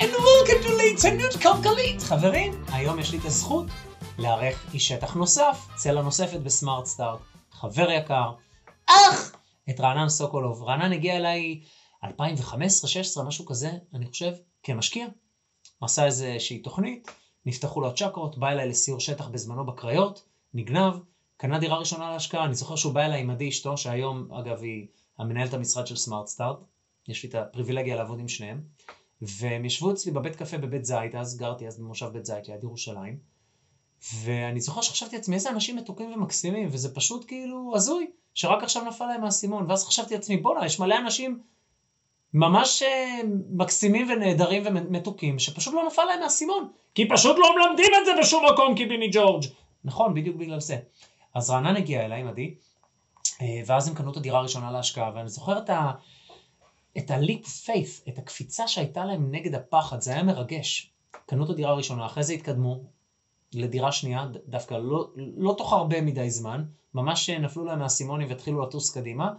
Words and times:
and 0.00 0.12
welcome 0.12 0.66
to 0.66 0.72
ליצנות 0.76 1.32
כלכלית. 1.42 2.02
חברים, 2.02 2.64
היום 2.68 2.98
יש 2.98 3.12
לי 3.12 3.18
את 3.18 3.24
הזכות 3.24 3.66
לארח 4.18 4.74
איש 4.74 4.88
שטח 4.88 5.14
נוסף, 5.14 5.66
צלע 5.76 6.02
נוספת 6.02 6.40
בסמארט 6.40 6.84
סטארט, 6.84 7.18
חבר 7.50 7.90
יקר, 7.90 8.32
אח, 8.86 9.32
את 9.70 9.80
רענן 9.80 10.08
סוקולוב. 10.08 10.62
רענן 10.62 10.92
הגיע 10.92 11.16
אליי 11.16 11.60
2015-2016, 12.04 12.08
משהו 13.26 13.46
כזה, 13.46 13.70
אני 13.94 14.06
חושב, 14.06 14.32
כמשקיע. 14.62 15.06
עשה 15.80 16.06
איזושהי 16.06 16.58
תוכנית, 16.58 17.10
נפתחו 17.46 17.80
לו 17.80 17.88
הצ'קרות, 17.88 18.38
בא 18.38 18.48
אליי 18.48 18.68
לסיור 18.68 19.00
שטח 19.00 19.28
בזמנו 19.28 19.66
בקריות, 19.66 20.24
נגנב, 20.54 20.94
קנה 21.36 21.58
דירה 21.58 21.78
ראשונה 21.78 22.10
להשקעה, 22.10 22.44
אני 22.44 22.54
זוכר 22.54 22.76
שהוא 22.76 22.92
בא 22.92 23.00
אליי 23.00 23.20
עם 23.20 23.30
עדי 23.30 23.48
אשתו, 23.48 23.76
שהיום 23.76 24.32
אגב 24.32 24.62
היא 24.62 24.86
המנהלת 25.18 25.54
המשרד 25.54 25.86
של 25.86 25.96
סמארט 25.96 26.26
סטארט, 26.26 26.58
יש 27.08 27.22
לי 27.22 27.28
את 27.28 27.34
הפריבילגיה 27.34 27.96
לעבוד 27.96 28.18
עם 28.18 28.28
שניהם, 28.28 28.60
והם 29.22 29.64
ישבו 29.64 29.92
אצלי 29.92 30.12
בבית 30.12 30.36
קפה 30.36 30.58
בבית 30.58 30.84
זית, 30.84 31.14
אז 31.14 31.36
גרתי 31.36 31.66
אז 31.66 31.78
במושב 31.78 32.06
בית 32.06 32.24
זית 32.24 32.48
ליד 32.48 32.64
ירושלים, 32.64 33.18
ואני 34.24 34.60
זוכר 34.60 34.80
שחשבתי 34.80 35.16
לעצמי 35.16 35.34
איזה 35.34 35.50
אנשים 35.50 35.76
מתוקים 35.76 36.12
ומקסימים, 36.12 36.68
וזה 36.70 36.94
פשוט 36.94 37.24
כאילו 37.28 37.72
הזוי, 37.74 38.10
שרק 38.34 38.62
עכשיו 38.62 38.84
נפל 38.84 39.06
להם 39.06 39.24
האסימון, 39.24 39.66
ואז 39.68 39.84
חשבתי 39.84 40.14
לעצמי 40.14 40.36
בואנה, 40.36 40.66
יש 40.66 40.80
מלא 40.80 40.98
אנשים 40.98 41.42
ממש 42.34 42.82
אה, 42.82 43.20
מקסימים 43.50 44.10
ונהדרים 44.10 44.62
ומתוקים, 44.66 45.38
שפשוט 45.38 45.74
לא 45.74 45.86
נפל 45.86 46.04
להם 46.04 46.22
האסימון, 46.22 46.68
כי 46.94 47.08
פשוט 47.08 47.36
לא 47.38 47.54
מלמדים 47.56 47.90
את 48.00 48.06
זה 48.06 48.12
בשום 48.20 48.44
מקום 48.52 48.74
קיביני 48.74 49.08
ג'ורג'. 49.12 49.44
נכון, 49.84 50.14
בדיוק 50.14 50.36
בגלל 50.36 50.60
זה. 50.60 50.76
אז 51.34 51.50
רענן 51.50 51.76
הגיע 51.76 52.04
אליי 52.04 52.22
עדי, 52.28 52.54
אה, 53.42 53.62
ואז 53.66 53.88
הם 53.88 53.94
קנו 53.94 54.12
את 54.12 54.16
הדירה 54.16 54.38
הראשונה 54.38 54.70
להשקעה, 54.70 55.12
ואני 55.14 55.28
זוכר 55.28 55.58
את 55.58 55.70
ה... 55.70 55.90
את 56.98 57.10
ה-leap 57.10 57.66
faith, 57.66 58.08
את 58.08 58.18
הקפיצה 58.18 58.68
שהייתה 58.68 59.04
להם 59.04 59.34
נגד 59.34 59.54
הפחד, 59.54 60.00
זה 60.00 60.12
היה 60.12 60.22
מרגש. 60.22 60.92
קנו 61.26 61.44
את 61.44 61.50
הדירה 61.50 61.70
הראשונה, 61.70 62.06
אחרי 62.06 62.22
זה 62.24 62.32
התקדמו 62.32 62.80
לדירה 63.54 63.92
שנייה, 63.92 64.26
דווקא 64.46 64.74
לא, 64.74 65.10
לא 65.16 65.54
תוך 65.58 65.72
הרבה 65.72 66.00
מדי 66.00 66.30
זמן, 66.30 66.64
ממש 66.94 67.30
נפלו 67.30 67.64
להם 67.64 67.78
מהאסימונים 67.78 68.28
והתחילו 68.28 68.62
לטוס 68.62 68.90
קדימה, 68.90 69.32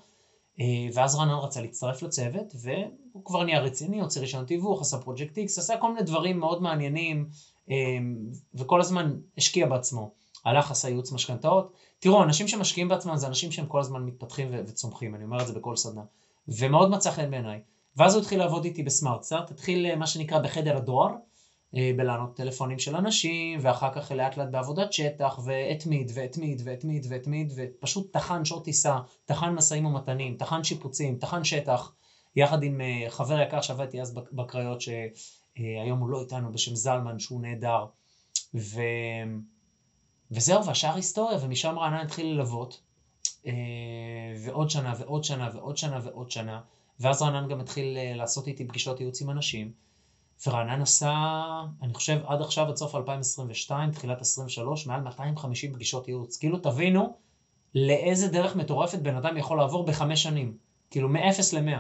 אה, 0.60 0.66
ואז 0.94 1.16
רענן 1.16 1.34
רצה 1.34 1.62
להצטרף 1.62 2.02
לצוות, 2.02 2.54
והוא 2.62 3.26
כבר 3.26 3.44
נהיה 3.44 3.60
רציני, 3.60 4.02
הוציא 4.02 4.22
רישיון 4.22 4.46
תיווך, 4.46 4.82
עשה 4.82 4.98
פרויקט 4.98 5.38
איקס, 5.38 5.58
עשה 5.58 5.78
כל 5.78 5.94
מיני 5.94 6.06
דברים 6.06 6.40
מאוד 6.40 6.62
מעניינים, 6.62 7.30
אה, 7.70 7.76
וכל 8.54 8.82
הזמן 8.82 9.16
השקיע 9.38 9.68
בעצמו. 9.68 10.12
הלך 10.46 10.72
עשה 10.72 10.90
ייעוץ 10.90 11.12
משכנתאות. 11.12 11.74
תראו, 12.00 12.24
אנשים 12.24 12.48
שמשקיעים 12.48 12.88
בעצמם 12.88 13.18
זה 13.18 13.28
אנשים 13.28 13.52
שהם 13.52 13.66
כל 13.66 13.80
הזמן 13.80 14.06
מתפתחים 14.06 14.48
וצומחים, 14.52 15.16
אני 15.16 15.24
אומר 15.24 15.42
את 15.42 15.48
זה 15.48 15.54
בכל 15.54 15.76
סדנה. 15.76 16.02
ומאוד 16.58 16.90
מצא 16.90 17.12
חן 17.12 17.32
בעיניי. 17.32 17.62
ואז 17.98 18.14
הוא 18.14 18.22
התחיל 18.22 18.40
לעבוד 18.40 18.66
איתי 18.66 18.84
בסמארט 18.84 19.24
סארט, 19.24 19.52
התחיל 19.52 19.86
אה, 19.86 19.96
מה 19.96 20.08
שנקרא 20.08 20.40
בחדר 20.40 20.78
הדואר, 20.78 21.10
אה, 21.76 21.92
בלענות 21.98 22.36
טלפונים 22.36 22.80
של 22.80 22.96
אנשים, 22.96 23.60
ואחר 23.62 23.94
כך 23.94 24.12
לאט 24.12 24.38
לאט 24.38 24.50
בעבודת 24.52 24.94
שטח, 24.94 25.40
והתמיד, 25.46 26.12
והתמיד, 26.14 26.62
והתמיד, 26.66 27.06
והתמיד, 27.10 27.54
ופשוט 27.56 28.14
טחן 28.14 28.46
שעות 28.46 28.66
טיסה, 28.66 28.98
טחן 29.26 29.54
משאים 29.54 29.86
ומתנים, 29.86 30.38
טחן 30.38 30.64
שיפוצים, 30.64 31.16
טחן 31.16 31.44
שטח, 31.44 31.94
יחד 32.36 32.64
עם 32.64 32.82
אה, 32.82 33.06
חבר 33.10 33.40
יקר 33.42 33.62
שעבדתי 33.62 34.02
אז 34.02 34.14
בקריות, 34.32 34.82
שהיום 34.82 36.00
הוא 36.00 36.10
לא 36.10 36.22
איתנו, 36.22 36.52
בשם 36.52 36.76
זלמן, 36.76 37.20
שהוא 37.20 37.42
נהדר. 37.42 37.86
ו... 38.56 38.82
וזהו, 40.32 40.66
והשאר 40.66 40.96
היסטוריה, 40.96 41.38
ומשם 41.42 41.80
רענן 41.80 42.06
התחיל 42.06 42.26
ללוות, 42.26 42.82
ועוד 44.44 44.70
שנה 44.70 44.94
ועוד 44.98 45.24
שנה 45.24 45.50
ועוד 45.54 45.78
שנה 45.78 46.00
ועוד 46.04 46.32
שנה, 46.32 46.62
ואז 47.00 47.22
רענן 47.22 47.48
גם 47.48 47.60
התחיל 47.60 47.98
אה, 47.98 48.14
לעשות 48.16 48.48
איתי 48.48 48.68
פגישות 48.68 49.00
ייעוץ 49.00 49.22
עם 49.22 49.30
אנשים, 49.30 49.72
ורענן 50.48 50.82
עשה, 50.82 51.14
אני 51.82 51.94
חושב 51.94 52.20
עד 52.26 52.42
עכשיו, 52.42 52.68
עד 52.68 52.76
סוף 52.76 52.96
2022, 52.96 53.92
תחילת 53.92 54.22
23, 54.22 54.88
מעל 54.88 55.02
250 55.02 55.74
פגישות 55.74 56.08
ייעוץ. 56.08 56.38
כאילו 56.38 56.58
תבינו 56.58 57.14
לאיזה 57.76 58.28
דרך 58.28 58.56
מטורפת 58.56 59.00
בן 59.00 59.16
אדם 59.16 59.38
יכול 59.38 59.58
לעבור 59.58 59.86
בחמש 59.86 60.24
שנים, 60.24 60.58
כאילו 60.92 61.10
מ-0 61.10 61.20
ל-100. 61.54 61.80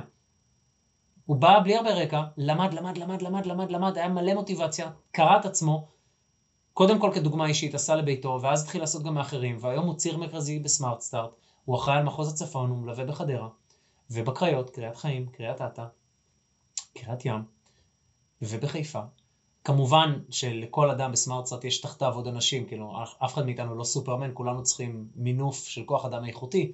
הוא 1.25 1.37
בא 1.37 1.59
בלי 1.63 1.75
הרבה 1.75 1.93
רקע, 1.93 2.23
למד, 2.37 2.73
למד, 2.73 2.97
למד, 2.97 3.21
למד, 3.21 3.45
למד, 3.45 3.71
למד, 3.71 3.97
היה 3.97 4.07
מלא 4.07 4.33
מוטיבציה, 4.33 4.91
קרא 5.11 5.39
את 5.39 5.45
עצמו, 5.45 5.87
קודם 6.73 6.99
כל 6.99 7.11
כדוגמה 7.13 7.45
אישית 7.45 7.75
עשה 7.75 7.95
לביתו, 7.95 8.39
ואז 8.41 8.63
התחיל 8.63 8.81
לעשות 8.81 9.03
גם 9.03 9.13
מאחרים, 9.13 9.57
והיום 9.59 9.85
הוא 9.85 9.95
ציר 9.95 10.17
מרכזי 10.17 10.59
בסמארט 10.59 11.01
סטארט, 11.01 11.31
הוא 11.65 11.75
אחראי 11.75 11.97
על 11.97 12.03
מחוז 12.03 12.33
הצפון, 12.33 12.69
הוא 12.69 12.77
מלווה 12.77 13.05
בחדרה, 13.05 13.49
ובקריות, 14.09 14.69
קריית 14.69 14.95
חיים, 14.95 15.27
קריית 15.27 15.61
אתא, 15.61 15.85
קריית 16.93 17.25
ים, 17.25 17.43
ובחיפה. 18.41 19.01
כמובן 19.63 20.19
שלכל 20.29 20.89
אדם 20.89 21.11
בסמארט 21.11 21.45
סטארט 21.45 21.63
יש 21.63 21.81
תחתיו 21.81 22.13
עוד 22.15 22.27
אנשים, 22.27 22.65
כאילו 22.65 23.03
אף 23.25 23.33
אחד 23.33 23.45
מאיתנו 23.45 23.75
לא 23.75 23.83
סופרמן, 23.83 24.31
כולנו 24.33 24.63
צריכים 24.63 25.07
מינוף 25.15 25.63
של 25.63 25.83
כוח 25.83 26.05
אדם 26.05 26.25
איכותי, 26.25 26.73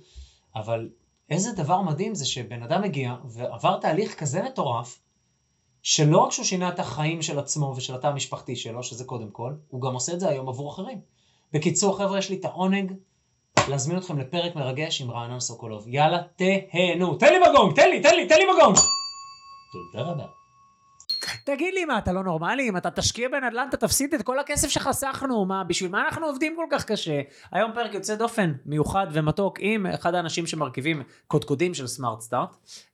אבל 0.55 0.89
איזה 1.29 1.51
דבר 1.51 1.81
מדהים 1.81 2.15
זה 2.15 2.25
שבן 2.25 2.63
אדם 2.63 2.81
מגיע 2.81 3.15
ועבר 3.25 3.79
תהליך 3.79 4.19
כזה 4.19 4.43
מטורף, 4.43 4.99
שלא 5.81 6.17
רק 6.17 6.31
שהוא 6.31 6.45
שינה 6.45 6.69
את 6.69 6.79
החיים 6.79 7.21
של 7.21 7.39
עצמו 7.39 7.73
ושל 7.77 7.95
התא 7.95 8.07
המשפחתי 8.07 8.55
שלו, 8.55 8.83
שזה 8.83 9.03
קודם 9.03 9.31
כל, 9.31 9.53
הוא 9.69 9.81
גם 9.81 9.93
עושה 9.93 10.13
את 10.13 10.19
זה 10.19 10.29
היום 10.29 10.49
עבור 10.49 10.71
אחרים. 10.71 11.01
בקיצור, 11.53 11.97
חבר'ה, 11.97 12.19
יש 12.19 12.29
לי 12.29 12.35
את 12.35 12.45
העונג 12.45 12.93
להזמין 13.69 13.97
אתכם 13.97 14.19
לפרק 14.19 14.55
מרגש 14.55 15.01
עם 15.01 15.11
רענן 15.11 15.39
סוקולוב. 15.39 15.87
יאללה, 15.87 16.17
תהנו. 16.35 17.15
תן 17.15 17.33
לי 17.33 17.39
בגונג, 17.49 17.75
תן 17.75 17.89
לי, 17.89 18.01
תן 18.01 18.15
לי, 18.15 18.27
תן 18.27 18.35
לי 18.35 18.45
בגונג! 18.53 18.77
תודה 19.73 20.03
רבה. 20.03 20.23
תגיד 21.45 21.73
לי, 21.73 21.85
מה, 21.85 21.97
אתה 21.97 22.11
לא 22.13 22.23
נורמלי? 22.23 22.69
אם 22.69 22.77
אתה 22.77 22.91
תשקיע 22.91 23.29
בנדל"ן, 23.29 23.65
אתה 23.69 23.77
תפסיד 23.77 24.13
את 24.13 24.21
כל 24.21 24.39
הכסף 24.39 24.67
שחסכנו. 24.67 25.45
מה, 25.45 25.63
בשביל 25.63 25.91
מה 25.91 26.05
אנחנו 26.05 26.25
עובדים 26.25 26.55
כל 26.55 26.65
כך 26.71 26.85
קשה? 26.85 27.21
היום 27.51 27.71
פרק 27.73 27.93
יוצא 27.93 28.15
דופן, 28.15 28.53
מיוחד 28.65 29.07
ומתוק, 29.11 29.57
עם 29.59 29.85
אחד 29.85 30.15
האנשים 30.15 30.47
שמרכיבים 30.47 31.03
קודקודים 31.27 31.73
של 31.73 31.87
סמארט 31.87 32.21
סטארט. 32.21 32.49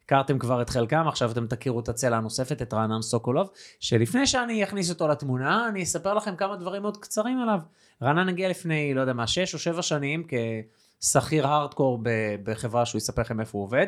הכרתם 0.06 0.40
כבר 0.40 0.62
את 0.62 0.70
חלקם, 0.70 1.08
עכשיו 1.08 1.32
אתם 1.32 1.48
תכירו 1.48 1.80
את 1.80 1.90
הצלע 1.90 2.18
הנוספת, 2.18 2.62
את 2.62 2.74
רענן 2.74 3.02
סוקולוב, 3.02 3.50
שלפני 3.80 4.28
שאני 4.28 4.64
אכניס 4.64 4.90
אותו 4.90 5.08
לתמונה, 5.08 5.68
אני 5.70 5.84
אספר 5.84 6.14
לכם 6.14 6.36
כמה 6.36 6.56
דברים 6.56 6.82
מאוד 6.82 6.98
קצרים 6.98 7.40
עליו. 7.42 7.60
רענן 8.02 8.30
הגיע 8.30 8.50
לפני, 8.50 8.94
לא 8.94 9.02
יודע 9.02 9.14
מה, 9.14 9.28
שש 9.28 9.54
או 9.54 9.60
שבע 9.60 9.82
שנים, 9.82 10.24
כשכיר 11.00 11.48
הארדקור 11.48 12.00
בחברה 12.44 12.86
שהוא 12.86 13.00
יספר 13.00 13.22
לכם 13.22 13.40
איפה 13.40 13.58
הוא 13.58 13.64
עובד, 13.64 13.88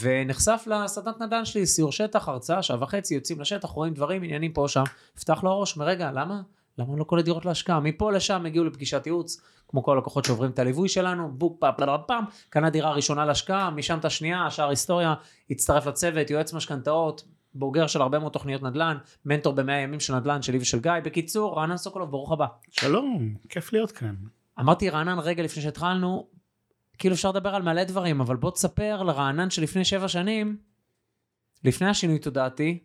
ונחשף 0.00 0.64
לסדנת 0.66 1.20
נדל"ן 1.20 1.44
שלי, 1.44 1.66
סיור 1.66 1.92
שטח, 1.92 2.28
הרצאה, 2.28 2.62
שעה 2.62 2.82
וחצי, 2.82 3.14
יוצאים 3.14 3.40
לשטח, 3.40 3.68
רואים 3.68 3.94
דברים, 3.94 4.22
עניינים 4.22 4.52
פה 4.52 4.68
שם, 4.68 4.84
פתח 5.20 5.44
לו 5.44 5.50
הראש, 5.50 5.76
מרגע, 5.76 6.10
למה? 6.12 6.40
למה 6.78 6.96
לא 6.96 7.04
כל 7.04 7.18
הדירות 7.18 7.44
להשקעה? 7.44 7.80
מפה 7.80 8.12
לשם 8.12 8.46
הגיעו 8.46 8.64
לפגישת 8.64 9.06
ייעוץ, 9.06 9.40
כמו 9.68 9.82
כל 9.82 9.96
הלקוחות 9.96 10.24
שעוברים 10.24 10.50
את 10.50 10.58
הליווי 10.58 10.88
שלנו, 10.88 11.30
בוק 11.32 11.60
פאפ 11.60 11.74
פאם, 12.06 12.24
קנה 12.48 12.70
דירה 12.70 12.92
ראשונה 12.92 13.24
להשקעה, 13.24 13.70
משם 13.70 13.98
את 13.98 14.04
השנייה, 14.04 14.46
השאר 14.46 14.68
היסטוריה, 14.68 15.14
הצטרף 15.50 15.86
לצוות, 15.86 16.30
יועץ 16.30 16.52
משכנתאות, 16.52 17.24
בוגר 17.54 17.86
של 17.86 18.02
הרבה 18.02 18.18
מאוד 18.18 18.32
תוכניות 18.32 18.62
נדל"ן, 18.62 18.96
מנטור 19.24 19.52
במאה 19.54 19.76
ימים 19.76 20.00
של 20.00 20.16
נדל"ן 20.16 20.42
שלי 20.42 20.58
ושל 20.58 20.80
גיא. 20.80 20.92
בקיצור, 21.04 21.56
רענן 21.56 21.76
סוקולוב, 21.76 22.10
ברוך 22.10 22.32
הבא. 22.32 22.46
שלום, 22.70 23.34
כיף 23.48 23.72
להיות 23.72 23.92
כאן. 23.92 24.14
אמרתי 24.60 24.90
רענן 24.90 25.18
רגע 25.18 25.42
לפני 25.42 25.62
שהתחלנו, 25.62 26.26
כאילו 26.98 27.14
אפשר 27.14 27.30
לדבר 27.30 27.54
על 27.54 27.62
מלא 27.62 27.84
דברים, 27.84 28.20
אבל 28.20 28.36
בוא 28.36 28.50
תספר 28.50 29.02
לרענן 29.02 29.50
שלפני 29.50 29.84
שבע 29.84 30.08
שנים, 30.08 30.56
לפני 31.64 31.88
השינוי 31.88 32.18
תודעתי, 32.18 32.78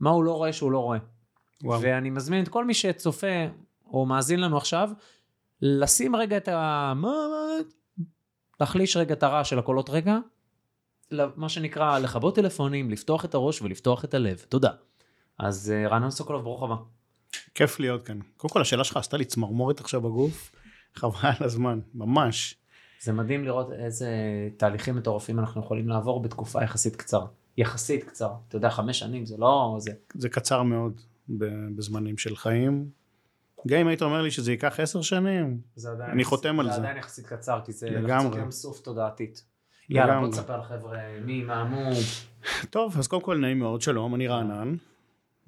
מה 0.00 0.10
הוא 0.10 0.24
לא 0.24 0.32
רואה 0.32 0.52
שהוא 0.52 0.72
לא 0.72 0.78
רואה. 0.78 0.98
וואו. 1.62 1.80
ואני 1.82 2.10
מזמין 2.10 2.42
את 2.42 2.48
כל 2.48 2.64
מי 2.64 2.74
שצופה 2.74 3.46
או 3.86 4.06
מאזין 4.06 4.40
לנו 4.40 4.56
עכשיו, 4.56 4.90
לשים 5.62 6.16
רגע 6.16 6.36
את 6.36 6.48
ה... 6.48 6.92
מה... 6.96 7.10
להחליש 8.60 8.96
רגע 8.96 9.14
את 9.14 9.22
הרעש 9.22 9.50
של 9.50 9.58
הקולות 9.58 9.90
רגע, 9.90 10.18
מה 11.36 11.48
שנקרא 11.48 11.98
לכבות 11.98 12.34
טלפונים, 12.34 12.90
לפתוח 12.90 13.24
את 13.24 13.34
הראש 13.34 13.62
ולפתוח 13.62 14.04
את 14.04 14.14
הלב. 14.14 14.44
תודה. 14.48 14.70
אז 15.38 15.70
אה, 15.70 15.88
רענן 15.88 16.10
סוקולוב, 16.10 16.42
ברוך 16.42 16.62
הבא. 16.62 16.74
כיף 17.54 17.80
להיות 17.80 18.02
כאן. 18.02 18.18
קודם 18.36 18.52
כל 18.52 18.60
השאלה 18.60 18.84
שלך 18.84 18.96
עשתה 18.96 19.16
לי 19.16 19.24
צמרמורת 19.24 19.80
עכשיו 19.80 20.00
בגוף, 20.00 20.52
חבל 20.98 21.12
על 21.22 21.46
הזמן, 21.46 21.80
ממש. 21.94 22.56
זה 23.02 23.12
מדהים 23.12 23.44
לראות 23.44 23.72
איזה 23.72 24.08
תהליכים 24.56 24.96
מטורפים 24.96 25.38
אנחנו 25.38 25.60
יכולים 25.60 25.88
לעבור 25.88 26.22
בתקופה 26.22 26.62
יחסית 26.62 26.96
קצרה. 26.96 27.26
יחסית 27.56 28.04
קצרה. 28.04 28.36
אתה 28.48 28.56
יודע, 28.56 28.70
חמש 28.70 28.98
שנים 28.98 29.26
זה 29.26 29.36
לא... 29.38 29.76
זה... 29.78 29.90
זה 30.14 30.28
קצר 30.28 30.62
מאוד 30.62 31.00
בזמנים 31.76 32.18
של 32.18 32.36
חיים. 32.36 32.90
גם 33.66 33.78
אם 33.78 33.86
היית 33.86 34.02
אומר 34.02 34.22
לי 34.22 34.30
שזה 34.30 34.50
ייקח 34.50 34.80
עשר 34.80 35.02
שנים, 35.02 35.60
אני 36.00 36.24
חותם 36.24 36.60
על 36.60 36.66
זה 36.66 36.72
זה. 36.72 36.78
עדיין 36.78 36.96
יחסית 36.96 37.26
קצר, 37.26 37.60
כי 37.64 37.72
זה. 37.72 37.90
לחצות 37.90 38.34
ים 38.34 38.50
סוף 38.50 38.80
תודעתית. 38.80 39.44
יאללה, 39.88 40.20
בוא. 40.20 40.30
תספר 40.30 40.60
לחבר'ה 40.60 40.98
מי, 41.24 41.42
מה, 41.42 41.64
מו. 41.64 41.90
טוב, 42.70 42.98
אז 42.98 43.08
קודם 43.08 43.22
כל 43.22 43.38
נעים 43.38 43.58
מאוד, 43.58 43.82
שלום, 43.82 44.14
אני 44.14 44.26
רענן, 44.26 44.74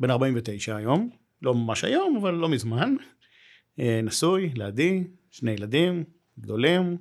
בן 0.01 0.11
49 0.11 0.77
היום, 0.77 1.11
לא 1.43 1.55
ממש 1.55 1.85
היום, 1.85 2.17
אבל 2.17 2.35
לא 2.35 2.49
מזמן. 2.49 2.97
אה, 3.81 4.01
נשוי, 4.03 4.53
לידי, 4.55 5.05
שני 5.31 5.51
ילדים, 5.51 6.05
גדולים, 6.41 6.97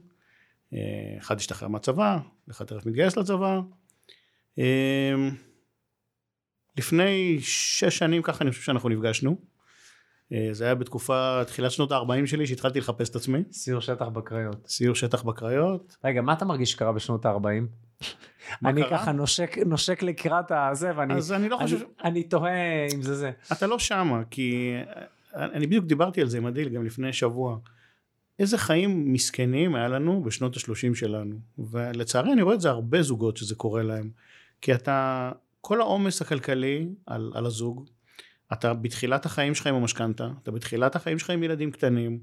אה, 0.74 0.80
אחד 1.18 1.38
השתחרר 1.38 1.68
מהצבא, 1.68 2.20
אחד 2.52 2.66
תכף 2.66 2.86
מתגייס 2.86 3.18
לצבא. 3.18 3.60
אה, 4.60 5.14
לפני 6.78 7.38
שש 7.42 7.98
שנים 7.98 8.22
ככה 8.22 8.44
אני 8.44 8.52
חושב 8.52 8.64
שאנחנו 8.64 8.90
נפגשנו. 8.90 9.53
אה, 10.34 10.50
זה 10.52 10.66
היה 10.66 10.76
בתקופה, 10.76 11.42
תחילת 11.48 11.72
שנות 11.72 11.92
ה-40 11.92 12.26
שלי, 12.26 12.48
שהתחלתי 12.48 12.80
לחפש 12.80 13.10
את 13.10 13.16
עצמי. 13.16 13.44
סיור 13.52 13.82
שטח 13.82 14.08
בקריות. 14.08 14.68
סיור 14.68 14.96
שטח 14.96 15.24
בקריות. 15.24 15.98
רגע, 16.04 16.22
מה 16.22 16.34
אתה 16.34 16.46
מרגיש 16.46 16.72
שקרה 16.72 16.92
בשנות 16.92 17.26
ה-40? 17.26 17.48
מה 18.62 18.70
אני? 18.70 18.82
ככה 18.90 19.12
נושק, 19.12 19.58
נושק 19.66 20.04
לקראת 20.04 20.52
הזה, 20.52 20.92
ואני 20.96 21.14
אז 21.14 21.32
אני 21.32 21.50
לא 21.50 21.58
חושב... 21.58 21.76
אני, 21.76 21.86
אני 22.04 22.24
תוהה 22.24 22.88
אם 22.94 23.02
זה 23.02 23.16
זה. 23.16 23.32
אתה 23.52 23.68
לא 23.68 23.80
שמה, 23.80 24.22
כי 24.30 24.74
אני 25.36 25.68
בדיוק 25.68 25.86
דיברתי 25.86 26.22
על 26.22 26.28
זה 26.28 26.38
עם 26.38 26.46
הדיל 26.46 26.70
גם 26.70 26.86
לפני 26.86 27.14
שבוע. 27.14 27.58
איזה 28.40 28.58
חיים 28.58 29.14
מסכנים 29.14 29.76
היה 29.76 29.88
לנו 29.88 30.24
בשנות 30.24 30.58
ה-30 30.58 30.96
שלנו. 30.96 31.36
ולצערי 31.58 32.34
אני 32.34 32.42
רואה 32.42 32.56
את 32.56 32.62
זה 32.62 32.70
הרבה 32.70 33.02
זוגות 33.02 33.38
שזה 33.38 33.56
קורה 33.56 33.84
להם. 33.84 34.10
כי 34.62 34.74
אתה, 34.74 35.32
כל 35.62 35.82
העומס 35.82 36.22
הכלכלי 36.22 36.88
על, 37.06 37.32
על 37.36 37.46
הזוג, 37.46 37.86
אתה 38.54 38.74
בתחילת 38.74 39.26
החיים 39.26 39.56
שלך 39.56 39.68
עם 39.68 39.76
המשכנתה, 39.76 40.30
אתה 40.44 40.52
בתחילת 40.52 40.96
החיים 40.96 41.20
שלך 41.20 41.30
עם 41.30 41.44
ילדים 41.44 41.72
קטנים, 41.72 42.20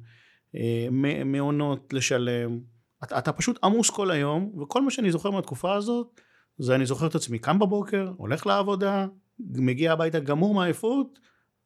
אה, 0.54 0.88
מעונות 1.24 1.92
לשלם, 1.92 2.60
אתה, 3.04 3.18
אתה 3.18 3.32
פשוט 3.32 3.58
עמוס 3.64 3.90
כל 3.90 4.10
היום, 4.10 4.52
וכל 4.62 4.82
מה 4.82 4.90
שאני 4.90 5.10
זוכר 5.12 5.30
מהתקופה 5.30 5.74
הזאת, 5.74 6.20
זה 6.58 6.74
אני 6.74 6.86
זוכר 6.86 7.06
את 7.06 7.14
עצמי 7.14 7.38
קם 7.38 7.58
בבוקר, 7.58 8.12
הולך 8.16 8.46
לעבודה, 8.46 9.06
מגיע 9.38 9.92
הביתה 9.92 10.20
גמור 10.20 10.54
מעייפות, 10.54 11.18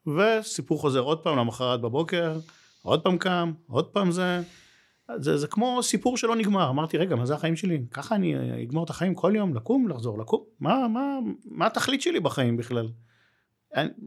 וסיפור 0.07 0.79
חוזר 0.79 1.01
עוד 1.01 1.23
פעם 1.23 1.39
למחרת 1.39 1.81
בבוקר, 1.81 2.39
עוד 2.83 3.03
פעם 3.03 3.19
קם, 3.19 3.53
עוד 3.67 3.87
פעם 3.87 4.11
זה. 4.11 4.41
זה, 5.17 5.37
זה 5.37 5.47
כמו 5.47 5.83
סיפור 5.83 6.17
שלא 6.17 6.37
נגמר, 6.37 6.71
אמרתי 6.71 6.99
רגע 6.99 7.17
מה 7.17 7.27
זה 7.27 7.35
החיים 7.35 7.57
שלי, 7.57 7.83
ככה 7.91 8.15
אני 8.15 8.63
אגמור 8.63 8.85
את 8.85 8.91
החיים 8.91 9.15
כל 9.15 9.33
יום, 9.37 9.55
לקום, 9.55 9.89
לחזור, 9.89 10.19
לקום, 10.19 10.45
מה, 10.61 10.89
מה, 10.89 11.19
מה 11.45 11.67
התכלית 11.67 12.03
שלי 12.03 12.21
בחיים 12.21 12.57
בכלל? 12.57 12.89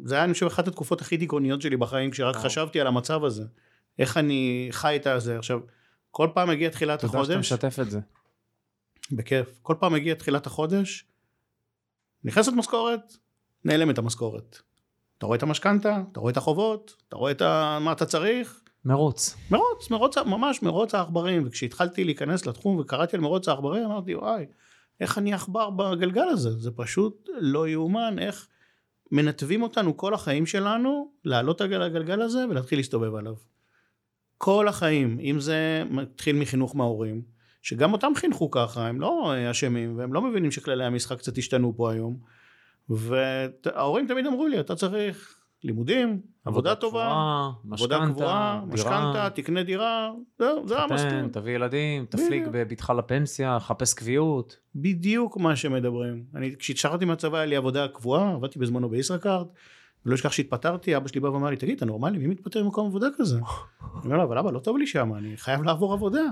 זה 0.03 0.15
היה 0.15 0.23
אני 0.23 0.33
חושב 0.33 0.45
אחת 0.45 0.67
התקופות 0.67 1.01
הכי 1.01 1.17
דיכאוניות 1.17 1.61
שלי 1.61 1.77
בחיים, 1.77 2.11
כשרק 2.11 2.35
וואו. 2.35 2.45
חשבתי 2.45 2.81
על 2.81 2.87
המצב 2.87 3.23
הזה, 3.23 3.43
איך 3.99 4.17
אני 4.17 4.67
חי 4.71 4.95
את 4.95 5.07
הזה, 5.07 5.37
עכשיו, 5.37 5.59
כל 6.11 6.29
פעם 6.33 6.49
מגיע 6.49 6.69
תחילת 6.69 7.01
תודה 7.01 7.11
שאתה 7.11 7.21
החודש, 7.21 7.35
משתף 7.35 7.79
את 7.79 7.91
זה. 7.91 7.99
בכיף, 9.11 9.59
כל 9.61 9.75
פעם 9.79 9.93
מגיע 9.93 10.13
תחילת 10.13 10.47
החודש, 10.47 11.05
נכנסת 12.23 12.51
משכורת, 12.53 13.13
נעלמת 13.65 13.97
המשכורת. 13.97 14.59
אתה 15.17 15.25
רואה 15.25 15.37
את 15.37 15.43
המשכנתה, 15.43 16.01
אתה 16.11 16.19
רואה 16.19 16.31
את 16.31 16.37
החובות, 16.37 16.95
אתה 17.07 17.15
רואה 17.15 17.31
את 17.31 17.41
ה... 17.41 17.77
מה 17.81 17.91
אתה 17.91 18.05
צריך, 18.05 18.61
מרוץ. 18.85 19.35
מרוץ, 19.51 19.91
מרוץ, 19.91 20.17
ממש 20.17 20.63
מרוץ 20.63 20.95
העכברים, 20.95 21.43
וכשהתחלתי 21.47 22.03
להיכנס 22.03 22.45
לתחום 22.45 22.79
וקראתי 22.79 23.15
על 23.15 23.21
מרוץ 23.21 23.47
העכברים, 23.47 23.83
אמרתי 23.83 24.15
וואי, 24.15 24.45
איך 24.99 25.17
אני 25.17 25.33
עכבר 25.33 25.69
בגלגל 25.69 26.27
הזה, 26.27 26.51
זה 26.51 26.71
פשוט 26.71 27.29
לא 27.39 27.67
יאומן 27.67 28.19
איך 28.19 28.47
מנתבים 29.12 29.62
אותנו 29.62 29.98
כל 29.98 30.13
החיים 30.13 30.45
שלנו 30.45 31.12
לעלות 31.25 31.62
על 31.62 31.81
הגלגל 31.81 32.21
הזה 32.21 32.45
ולהתחיל 32.50 32.80
להסתובב 32.80 33.15
עליו. 33.15 33.33
כל 34.38 34.68
החיים, 34.68 35.19
אם 35.19 35.39
זה 35.39 35.83
מתחיל 35.89 36.36
מחינוך 36.36 36.75
מההורים, 36.75 37.21
שגם 37.62 37.94
אותם 37.94 38.12
חינכו 38.15 38.51
ככה, 38.51 38.88
הם 38.88 39.01
לא 39.01 39.33
אשמים 39.51 39.98
והם 39.98 40.13
לא 40.13 40.21
מבינים 40.21 40.51
שכללי 40.51 40.86
המשחק 40.86 41.18
קצת 41.18 41.38
השתנו 41.38 41.74
פה 41.77 41.92
היום, 41.92 42.19
וההורים 42.89 44.07
תמיד 44.07 44.25
אמרו 44.25 44.48
לי, 44.48 44.59
אתה 44.59 44.75
צריך 44.75 45.37
לימודים, 45.67 46.21
עבודה 46.45 46.75
טובה, 46.75 47.01
קבועה, 47.01 47.51
עבודה 47.71 47.99
קבועה, 48.05 48.61
משכנתה, 48.67 49.29
תקנה 49.33 49.63
דירה, 49.63 50.11
זהו, 50.39 50.67
זה 50.67 50.79
המסלול. 50.79 51.27
תביא 51.31 51.55
ילדים, 51.55 52.05
תפליג. 52.05 52.47
בבטחה 52.51 52.93
לפנסיה, 52.93 53.59
חפש 53.59 53.93
קביעות. 53.93 54.57
בדיוק 54.75 55.37
מה 55.37 55.55
שמדברים. 55.55 56.23
אני, 56.35 56.55
כשהתשחררתי 56.59 57.05
מהצבא 57.05 57.37
היה 57.37 57.45
לי 57.45 57.55
עבודה 57.55 57.87
קבועה, 57.87 58.33
עבדתי 58.33 58.59
בזמנו 58.59 58.89
בישראכרט, 58.89 59.47
ולא 60.05 60.15
אשכח 60.15 60.31
שהתפטרתי, 60.31 60.97
אבא 60.97 61.07
שלי 61.07 61.19
בא 61.19 61.27
ואמר 61.27 61.49
לי, 61.49 61.55
תגיד, 61.55 61.75
אתה 61.77 61.85
נורמלי, 61.85 62.17
מי 62.17 62.27
מתפטר 62.27 62.63
ממקום 62.63 62.87
עבודה 62.87 63.07
כזה? 63.17 63.39
אני 63.95 64.05
אומר 64.05 64.17
לו, 64.17 64.23
אבל 64.23 64.37
אבא, 64.37 64.51
לא 64.51 64.59
טוב 64.59 64.77
לי 64.77 64.87
שם, 64.87 65.13
אני 65.13 65.37
חייב 65.37 65.63
לעבור 65.63 65.93
עבודה. 65.93 66.23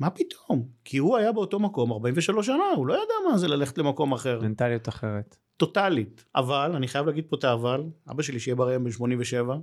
מה 0.00 0.10
פתאום? 0.10 0.68
כי 0.84 0.98
הוא 0.98 1.16
היה 1.16 1.32
באותו 1.32 1.58
מקום 1.58 1.92
43 1.92 2.46
שנה, 2.46 2.64
הוא 2.76 2.86
לא 2.86 2.94
ידע 2.94 3.30
מה 3.30 3.38
זה 3.38 3.48
ללכת 3.48 3.78
למקום 3.78 4.12
אחר. 4.12 4.40
מנטליות 4.42 4.88
אחרת. 4.88 5.36
טוטאלית. 5.56 6.24
אבל, 6.34 6.72
אני 6.74 6.88
חייב 6.88 7.06
להגיד 7.06 7.24
פה 7.28 7.36
את 7.36 7.44
האבל, 7.44 7.82
אבא 8.10 8.22
שלי 8.22 8.40
שיהיה 8.40 8.54
בריא 8.54 8.78
בן 8.78 8.90
87, 8.90 9.56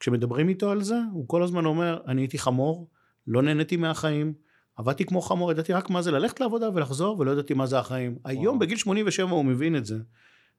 כשמדברים 0.00 0.48
איתו 0.48 0.70
על 0.70 0.82
זה, 0.82 0.98
הוא 1.12 1.28
כל 1.28 1.42
הזמן 1.42 1.64
אומר, 1.64 2.00
אני 2.06 2.22
הייתי 2.22 2.38
חמור, 2.38 2.90
לא 3.26 3.42
נהניתי 3.42 3.76
מהחיים, 3.76 4.34
עבדתי 4.76 5.04
כמו 5.04 5.20
חמור, 5.20 5.52
ידעתי 5.52 5.72
רק 5.72 5.90
מה 5.90 6.02
זה 6.02 6.10
ללכת 6.10 6.40
לעבודה 6.40 6.68
ולחזור, 6.74 7.18
ולא 7.18 7.30
ידעתי 7.30 7.54
מה 7.54 7.66
זה 7.66 7.78
החיים. 7.78 8.18
היום 8.24 8.58
בגיל 8.58 8.76
87 8.76 9.30
הוא 9.30 9.44
מבין 9.44 9.76
את 9.76 9.86
זה. 9.86 9.98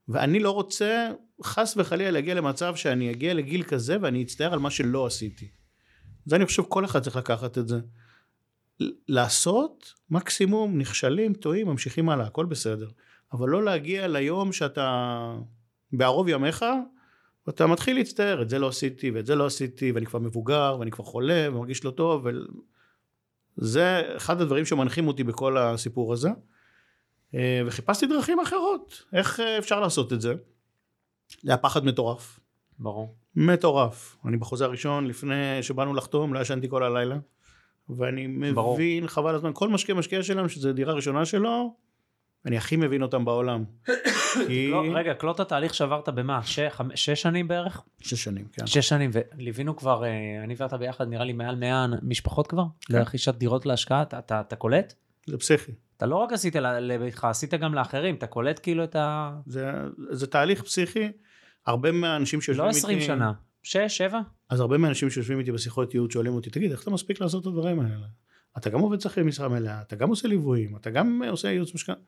ואני 0.08 0.40
לא 0.40 0.52
רוצה, 0.52 1.12
חס 1.44 1.74
וחלילה, 1.78 2.12
להגיע 2.12 2.34
למצב 2.34 2.76
שאני 2.76 3.12
אגיע 3.12 3.34
לגיל 3.34 3.64
כזה 3.64 3.98
ואני 4.02 4.24
אצטער 4.24 4.54
על 4.54 4.60
מה 4.60 4.70
שלא 4.70 5.06
עשיתי. 5.06 5.48
זה 6.26 6.36
אני 6.36 6.46
חושב 6.46 6.64
כל 6.64 6.86
אחד 6.86 7.00
צריך 7.00 7.16
לקחת 7.16 7.58
את 7.58 7.68
זה. 7.68 7.80
לעשות, 9.08 9.94
מקסימום, 10.10 10.77
נכשלים, 10.77 11.34
טועים, 11.34 11.67
ממשיכים 11.67 12.10
הלאה, 12.10 12.25
הכל 12.25 12.46
בסדר. 12.46 12.88
אבל 13.34 13.50
לא 13.50 13.63
להגיע 13.63 14.08
ליום 14.08 14.51
שאתה 14.51 15.38
בערוב 15.91 16.27
ימיך, 16.29 16.65
ואתה 17.48 17.67
מתחיל 17.67 17.98
להצטער, 17.98 18.41
את 18.41 18.50
זה 18.50 18.60
לא 18.60 18.67
עשיתי, 18.67 19.12
ואת 19.12 19.25
זה 19.25 19.36
לא 19.36 19.46
עשיתי, 19.46 19.91
ואני 19.91 20.05
כבר 20.05 20.20
מבוגר, 20.20 20.77
ואני 20.79 20.91
כבר 20.91 21.03
חולה, 21.03 21.46
ומרגיש 21.50 21.86
לא 21.86 21.91
טוב, 21.91 22.27
וזה 23.58 24.01
אחד 24.15 24.41
הדברים 24.41 24.65
שמנחים 24.65 25.08
אותי 25.08 25.24
בכל 25.24 25.58
הסיפור 25.58 26.13
הזה. 26.13 26.29
אה, 27.36 27.62
וחיפשתי 27.65 28.08
דרכים 28.08 28.39
אחרות, 28.39 29.03
איך 29.13 29.39
אה, 29.39 29.58
אפשר 29.58 29.79
לעשות 29.79 30.13
את 30.13 30.22
זה. 30.22 30.34
זה 31.41 31.51
היה 31.51 31.58
פחד 31.58 31.86
מטורף. 31.86 32.39
ברור. 32.79 33.15
מטורף. 33.36 34.17
אני 34.25 34.38
בחוזה 34.38 34.65
הראשון, 34.65 35.08
לפני 35.08 35.63
שבאנו 35.63 35.94
לחתום, 35.94 36.34
לא 36.34 36.39
ישנתי 36.39 36.70
כל 36.70 36.84
הלילה. 36.84 37.17
ואני 37.89 38.51
ברור. 38.54 38.74
מבין, 38.74 39.08
חבל 39.08 39.36
הזמן, 39.36 39.51
כל 39.54 39.70
משקיע 39.70 39.96
משקיע 39.96 40.24
שלנו, 40.24 40.50
שזו 40.50 40.74
דירה 40.74 40.94
ראשונה 40.94 41.25
שלו, 41.25 41.74
אני 42.46 42.58
הכי 42.58 42.75
מבין 42.75 43.01
אותם 43.01 43.25
בעולם. 43.25 43.63
כי... 44.48 44.68
לא, 44.72 44.84
רגע, 44.94 45.13
קלוט 45.13 45.39
התהליך 45.39 45.74
שעברת 45.74 46.10
במה? 46.10 46.44
ש- 46.44 46.60
חמ- 46.60 46.96
שש 46.96 47.22
שנים 47.22 47.48
בערך? 47.48 47.82
שש 48.01 48.24
שנים, 48.24 48.46
כן. 48.54 48.68
שש 48.68 48.89
שנים, 48.89 49.10
וליווינו 49.13 49.75
כבר, 49.75 50.04
אה, 50.06 50.10
אני 50.44 50.56
ואתה 50.58 50.77
ביחד, 50.77 51.08
נראה 51.08 51.25
לי 51.25 51.34
מעל 51.34 51.56
100 51.56 51.86
משפחות 52.01 52.48
כבר, 52.48 52.63
כן. 52.82 52.94
לרכישת 52.94 53.36
דירות 53.36 53.65
להשקעה, 53.65 54.01
אתה- 54.01 54.20
אתה 54.20 54.42
אתה 54.42 54.56
קולט? 54.56 54.94
זה 55.27 55.38
פסיכי. 55.38 55.72
אתה 55.98 56.06
לא 56.06 56.15
רק 56.15 56.34
עשית 56.34 56.56
לביתך, 56.56 57.25
עשית 57.25 57.54
גם 57.54 57.74
לאחרים, 57.74 58.15
אתה 58.15 58.27
קולט 58.27 58.60
כאילו 58.63 58.84
את 58.84 58.96
ה... 58.96 59.32
זה, 59.46 59.72
זה 60.12 60.27
תהליך 60.27 60.62
פסיכי. 60.63 61.12
הרבה 61.65 61.92
מהאנשים 61.92 62.42
שיושבים 62.42 62.63
לא 62.65 62.70
איתי... 62.70 62.77
20 62.80 63.01
שנה, 63.01 63.32
שש, 63.66 63.98
שבע? 63.98 64.20
אז 64.50 64.60
הרבה 64.60 64.78
מהאנשים 64.78 65.10
שיושבים 65.10 65.40
איתי 65.40 65.52
בשיחות 65.52 65.94
ייעוד 65.94 66.12
שואלים 66.12 66.34
אותי, 66.34 66.50
תגיד, 66.50 66.72
איך 66.72 66.84
אתה 66.84 66.92
מספיק 66.92 67.22
לעשות 67.22 67.42
את 67.42 67.48
הדברים 67.48 67.80
האלה? 67.80 68.06
אתה 68.58 68.70
גם 68.70 68.80
עובד 68.80 69.02
שכיר 69.02 69.24
משרה 69.24 69.50
מלאה, 69.50 69.82
אתה 69.82 69.96
גם 69.96 70.10
עושה 70.10 70.28
ליוויים, 70.28 70.76
אתה 70.76 70.90
גם 70.90 71.22
עושה 71.30 71.52
ייעוץ 71.52 71.76
משכנתה. 71.76 72.02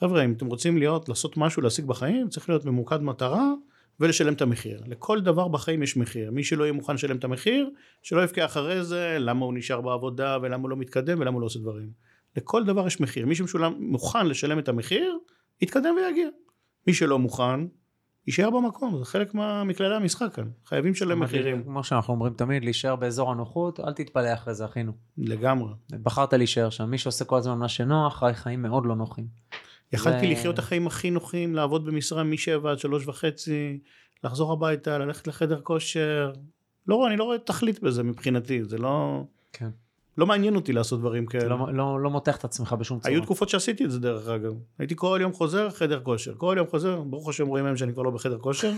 חבר'ה, 0.00 0.24
אם 0.24 0.32
אתם 0.32 0.46
רוצים 0.46 0.78
להיות, 0.78 1.08
לעשות 1.08 1.36
משהו, 1.36 1.62
להשיג 1.62 1.84
בחיים, 1.84 2.28
צריך 2.28 2.48
להיות 2.48 2.64
ממוקד 2.64 3.02
מטרה 3.02 3.52
ולשלם 4.00 4.32
את 4.32 4.42
המחיר. 4.42 4.82
לכל 4.86 5.20
דבר 5.20 5.48
בחיים 5.48 5.82
יש 5.82 5.96
מחיר. 5.96 6.30
מי 6.30 6.44
שלא 6.44 6.64
יהיה 6.64 6.72
מוכן 6.72 6.94
לשלם 6.94 7.16
את 7.16 7.24
המחיר, 7.24 7.70
שלא 8.02 8.22
יבכה 8.22 8.44
אחרי 8.44 8.84
זה, 8.84 9.16
למה 9.20 9.44
הוא 9.44 9.54
נשאר 9.54 9.80
בעבודה, 9.80 10.38
ולמה 10.42 10.62
הוא 10.62 10.70
לא 10.70 10.76
מתקדם, 10.76 11.20
ולמה 11.20 11.34
הוא 11.34 11.40
לא 11.40 11.46
עושה 11.46 11.58
דברים. 11.58 11.90
לכל 12.36 12.64
דבר 12.64 12.86
יש 12.86 13.00
מחיר. 13.00 13.26
מי 13.26 13.34
שמוכן 13.34 14.26
לשלם 14.26 14.58
את 14.58 14.68
המחיר, 14.68 15.18
יתקדם 15.60 15.94
ויגיע. 15.96 16.28
מי 16.86 16.94
שלא 16.94 17.18
מוכן, 17.18 17.60
יישאר 18.26 18.50
במקום, 18.50 18.98
זה 18.98 19.04
חלק 19.04 19.34
מכללי 19.64 19.94
המשחק 19.96 20.34
כאן. 20.34 20.48
חייבים 20.66 20.92
לשלם 20.92 21.20
מחירים. 21.20 21.62
כמו 21.64 21.84
שאנחנו 21.84 22.14
אומרים 22.14 22.32
תמיד, 22.34 22.64
להישאר 22.64 22.96
באזור 22.96 23.30
הנוחות, 23.30 23.80
אל 23.80 23.92
תתפלא 23.92 24.34
אחרי 24.34 24.54
זה, 24.54 24.64
אחינו. 24.64 24.92
לגמרי. 25.18 25.72
בחרת 26.02 26.32
להישאר 26.34 26.70
שם. 26.70 26.90
מי 26.90 26.98
שעושה 26.98 27.24
כל 27.24 27.36
הזמן 27.38 27.58
מה 27.58 27.68
שנוח, 27.68 28.18
חי 28.18 28.30
חיים 28.34 28.62
מאוד 28.62 28.86
לא 28.86 28.96
נוחים. 28.96 29.26
יכלתי 29.92 30.26
זה- 30.26 30.32
לחיות 30.32 30.54
את 30.54 30.58
החיים 30.58 30.86
הכי 30.86 31.10
נוחים, 31.10 31.54
לעבוד 31.54 31.84
במשרה 31.86 32.22
משבע 32.24 32.70
עד 32.70 32.78
שלוש 32.78 33.06
וחצי, 33.06 33.78
לחזור 34.24 34.52
הביתה, 34.52 34.98
ללכת 34.98 35.26
לחדר 35.26 35.60
כושר. 35.60 36.32
לא 36.88 37.06
אני 37.08 37.16
לא 37.16 37.24
רואה 37.24 37.38
תכלית 37.38 37.82
בזה 37.82 38.02
מבחינתי, 38.02 38.64
זה 38.64 38.78
לא... 38.78 39.24
כן. 39.52 39.68
לא 40.18 40.26
מעניין 40.26 40.56
אותי 40.56 40.72
לעשות 40.72 41.00
דברים 41.00 41.26
כאלה. 41.26 41.44
לא, 41.48 41.74
לא, 41.74 42.00
לא 42.00 42.10
מותח 42.10 42.36
את 42.36 42.44
עצמך 42.44 42.72
בשום 42.72 43.00
צורה. 43.00 43.14
היו 43.14 43.22
תקופות 43.22 43.48
שעשיתי 43.48 43.84
את 43.84 43.90
זה 43.90 44.00
דרך 44.00 44.28
אגב. 44.28 44.52
הייתי 44.78 44.94
כל 44.96 45.18
יום 45.22 45.32
חוזר, 45.32 45.70
חדר 45.70 46.00
כושר. 46.00 46.34
כל 46.36 46.54
יום 46.58 46.66
חוזר, 46.66 47.00
ברוך 47.00 47.28
השם 47.28 47.46
רואים 47.46 47.64
היום 47.66 47.76
שאני 47.76 47.92
כבר 47.92 48.02
לא 48.02 48.10
בחדר 48.10 48.38
כושר. 48.38 48.72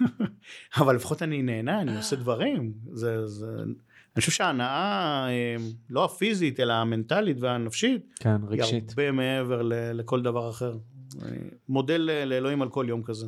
אבל 0.80 0.96
לפחות 0.96 1.22
אני 1.22 1.42
נהנה, 1.42 1.80
אני 1.80 1.96
עושה 1.96 2.16
דברים. 2.16 2.72
זה, 2.92 3.26
זה... 3.26 3.46
אני 4.16 4.20
חושב 4.20 4.32
שההנאה, 4.32 5.26
אה, 5.28 5.56
לא 5.90 6.04
הפיזית, 6.04 6.60
אלא 6.60 6.72
המנטלית 6.72 7.36
והנפשית, 7.40 8.14
כן, 8.20 8.30
היא 8.30 8.48
רגשית. 8.48 8.88
הרבה 8.88 9.12
מעבר 9.12 9.62
ל- 9.62 9.72
לכל 9.92 10.22
דבר 10.22 10.50
אחר. 10.50 10.76
אני 11.22 11.36
מודה 11.68 11.96
ל- 11.96 12.24
לאלוהים 12.24 12.62
על 12.62 12.68
כל 12.68 12.86
יום 12.88 13.02
כזה. 13.02 13.26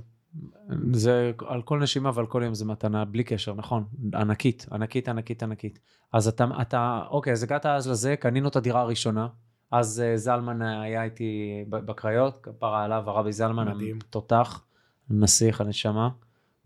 זה 0.92 1.32
על 1.46 1.62
כל 1.62 1.78
נשימה 1.78 2.10
ועל 2.14 2.26
כל 2.26 2.42
יום 2.44 2.54
זה 2.54 2.64
מתנה, 2.64 3.04
בלי 3.04 3.24
קשר, 3.24 3.54
נכון? 3.54 3.84
ענקית, 4.14 4.66
ענקית, 4.72 5.08
ענקית, 5.08 5.42
ענקית. 5.42 5.78
אז 6.12 6.28
אתה, 6.28 6.46
אתה, 6.60 7.02
אוקיי, 7.10 7.32
אז 7.32 7.42
הגעת 7.42 7.66
אז 7.66 7.88
לזה, 7.88 8.16
קנינו 8.16 8.48
את 8.48 8.56
הדירה 8.56 8.80
הראשונה. 8.80 9.28
אז 9.70 10.00
אה, 10.00 10.16
זלמן 10.16 10.62
היה 10.62 11.04
איתי 11.04 11.64
בקריות, 11.70 12.38
כפרה 12.42 12.84
עליו, 12.84 13.10
הרבי 13.10 13.32
זלמן, 13.32 13.68
מדהים. 13.68 13.98
תותח, 14.10 14.64
נסיך 15.10 15.60
הנשמה, 15.60 16.08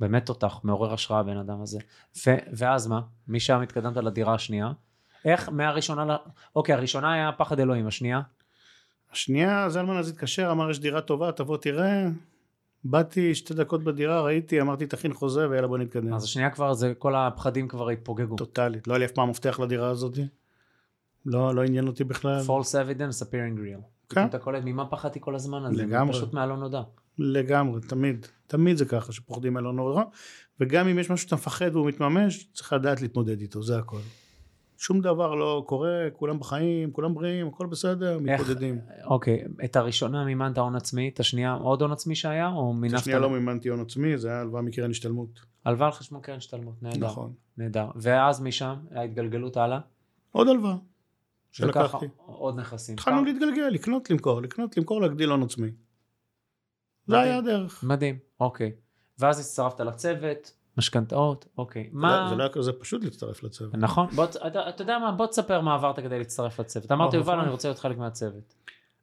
באמת 0.00 0.26
תותח, 0.26 0.61
מעורר 0.64 0.92
השראה 0.92 1.21
הבן 1.21 1.37
אדם 1.37 1.62
הזה. 1.62 1.78
ו- 2.26 2.37
ואז 2.52 2.87
מה? 2.87 3.00
משם 3.28 3.61
התקדמת 3.61 3.97
לדירה 3.97 4.35
השנייה. 4.35 4.73
איך 5.25 5.49
מהראשונה 5.49 6.04
ל... 6.04 6.16
אוקיי, 6.56 6.75
הראשונה 6.75 7.12
היה 7.12 7.33
פחד 7.33 7.61
אלוהים, 7.61 7.87
השנייה? 7.87 8.21
השנייה, 9.12 9.68
זלמן 9.68 9.97
אז 9.97 10.09
התקשר, 10.09 10.50
אמר 10.50 10.71
יש 10.71 10.80
דירה 10.80 11.00
טובה, 11.00 11.33
תבוא 11.33 11.56
תראה. 11.56 12.06
באתי 12.84 13.34
שתי 13.34 13.54
דקות 13.54 13.84
בדירה, 13.84 14.20
ראיתי, 14.20 14.60
אמרתי 14.60 14.86
תכין 14.86 15.12
חוזה 15.12 15.48
ויאללה 15.48 15.68
בוא 15.68 15.78
נתקדם. 15.78 16.14
אז 16.14 16.24
השנייה 16.24 16.50
כבר, 16.50 16.74
זה, 16.74 16.92
כל 16.98 17.14
הפחדים 17.14 17.68
כבר 17.68 17.90
התפוגגו. 17.90 18.36
טוטאלית. 18.36 18.88
לא 18.88 18.92
היה 18.92 18.98
לי 18.98 19.04
אף 19.04 19.10
פעם 19.10 19.30
מפתח 19.30 19.60
לדירה 19.60 19.88
הזאת. 19.88 20.18
לא, 21.26 21.54
לא 21.54 21.64
עניין 21.64 21.86
אותי 21.88 22.04
בכלל. 22.04 22.40
false 22.46 22.72
evidence 22.72 23.22
appearing 23.22 23.58
real. 23.58 23.82
כן. 24.08 24.26
אתה 24.26 24.38
קולט 24.38 24.62
ממה 24.64 24.86
פחדתי 24.86 25.18
כל 25.22 25.34
הזמן 25.34 25.64
הזה, 25.64 25.82
לגמרי. 25.82 26.12
פשוט 26.12 26.34
מהלא 26.34 26.56
נודע. 26.56 26.82
לגמרי, 27.18 27.80
תמיד. 27.80 28.26
תמיד 28.46 28.76
זה 28.76 28.84
ככה, 28.84 29.12
שפוחדים 29.12 29.56
על 29.56 29.64
נורא. 29.64 30.04
וגם 30.60 30.88
אם 30.88 30.98
יש 30.98 31.10
משהו 31.10 31.24
שאתה 31.24 31.36
מפחד 31.36 31.70
והוא 31.72 31.86
מתממש, 31.86 32.48
צריך 32.52 32.72
לדעת 32.72 33.02
להתמודד 33.02 33.40
איתו, 33.40 33.62
זה 33.62 33.78
הכל. 33.78 34.00
שום 34.76 35.00
דבר 35.00 35.34
לא 35.34 35.64
קורה, 35.66 36.08
כולם 36.12 36.38
בחיים, 36.38 36.92
כולם 36.92 37.14
בריאים, 37.14 37.48
הכל 37.48 37.66
בסדר, 37.66 38.18
מתמודדים. 38.18 38.80
אוקיי, 39.04 39.44
את 39.64 39.76
הראשונה 39.76 40.24
מימנת 40.24 40.58
הון 40.58 40.76
עצמי, 40.76 41.08
את 41.08 41.20
השנייה 41.20 41.52
עוד 41.52 41.82
הון 41.82 41.92
עצמי 41.92 42.14
שהיה, 42.14 42.48
או 42.48 42.70
את 42.70 42.76
מינפת? 42.80 42.98
השנייה 42.98 43.18
לא 43.18 43.30
מימנתי 43.30 43.68
הון 43.68 43.80
עצמי, 43.80 44.18
זה 44.18 44.28
היה 44.28 44.40
הלוואה 44.40 44.62
מקרן 44.62 44.90
השתלמות. 44.90 45.40
הלוואה 45.64 45.86
על 45.86 45.92
חשבון 45.92 46.20
קרן 46.20 46.36
השתלמות, 46.36 46.82
נהדר. 46.82 47.06
נכון. 47.06 47.32
נהדר. 47.58 47.86
ואז 47.96 48.42
משם, 48.42 48.74
ההתגלגלות 48.90 49.56
הלאה? 49.56 49.80
עוד 50.32 50.48
הלוואה 50.48 50.76
שלקחתי. 51.52 52.06
עוד 52.16 52.56
נכסים. 52.58 52.94
התחלנו 52.94 53.24
להתגלגל, 53.24 53.68
לקנות, 53.68 54.10
למכור, 54.10 54.42
לקנות, 54.42 54.76
למכור, 54.76 55.00
להגדיל 55.00 55.30
הון 55.30 55.42
עצמי. 55.42 55.68
זה. 57.06 57.20
היה 57.20 57.38
הדרך. 57.38 57.84
מדהים, 57.84 58.18
אוקיי. 58.40 58.72
ואז 59.18 59.40
הצטרפת 59.40 59.80
לצוות, 59.80 60.52
משכנתאות, 60.78 61.46
אוקיי. 61.58 61.90
לא- 61.92 62.00
מה... 62.00 62.26
זה 62.30 62.36
לא 62.36 62.42
היה 62.42 62.52
כזה 62.52 62.72
פשוט 62.72 63.04
להצטרף 63.04 63.42
לצוות. 63.42 63.74
נכון, 63.74 64.06
בוא, 64.14 64.24
אתה, 64.24 64.68
אתה 64.68 64.82
יודע 64.82 64.98
מה, 64.98 65.12
בוא 65.12 65.26
תספר 65.26 65.60
מה 65.60 65.74
עברת 65.74 65.98
כדי 65.98 66.18
להצטרף 66.18 66.60
לצוות. 66.60 66.92
אמרתי, 66.92 67.16
או, 67.16 67.20
יובל, 67.20 67.32
נכון. 67.32 67.44
אני 67.44 67.52
רוצה 67.52 67.68
להיות 67.68 67.78
חלק 67.78 67.98
מהצוות. 67.98 68.54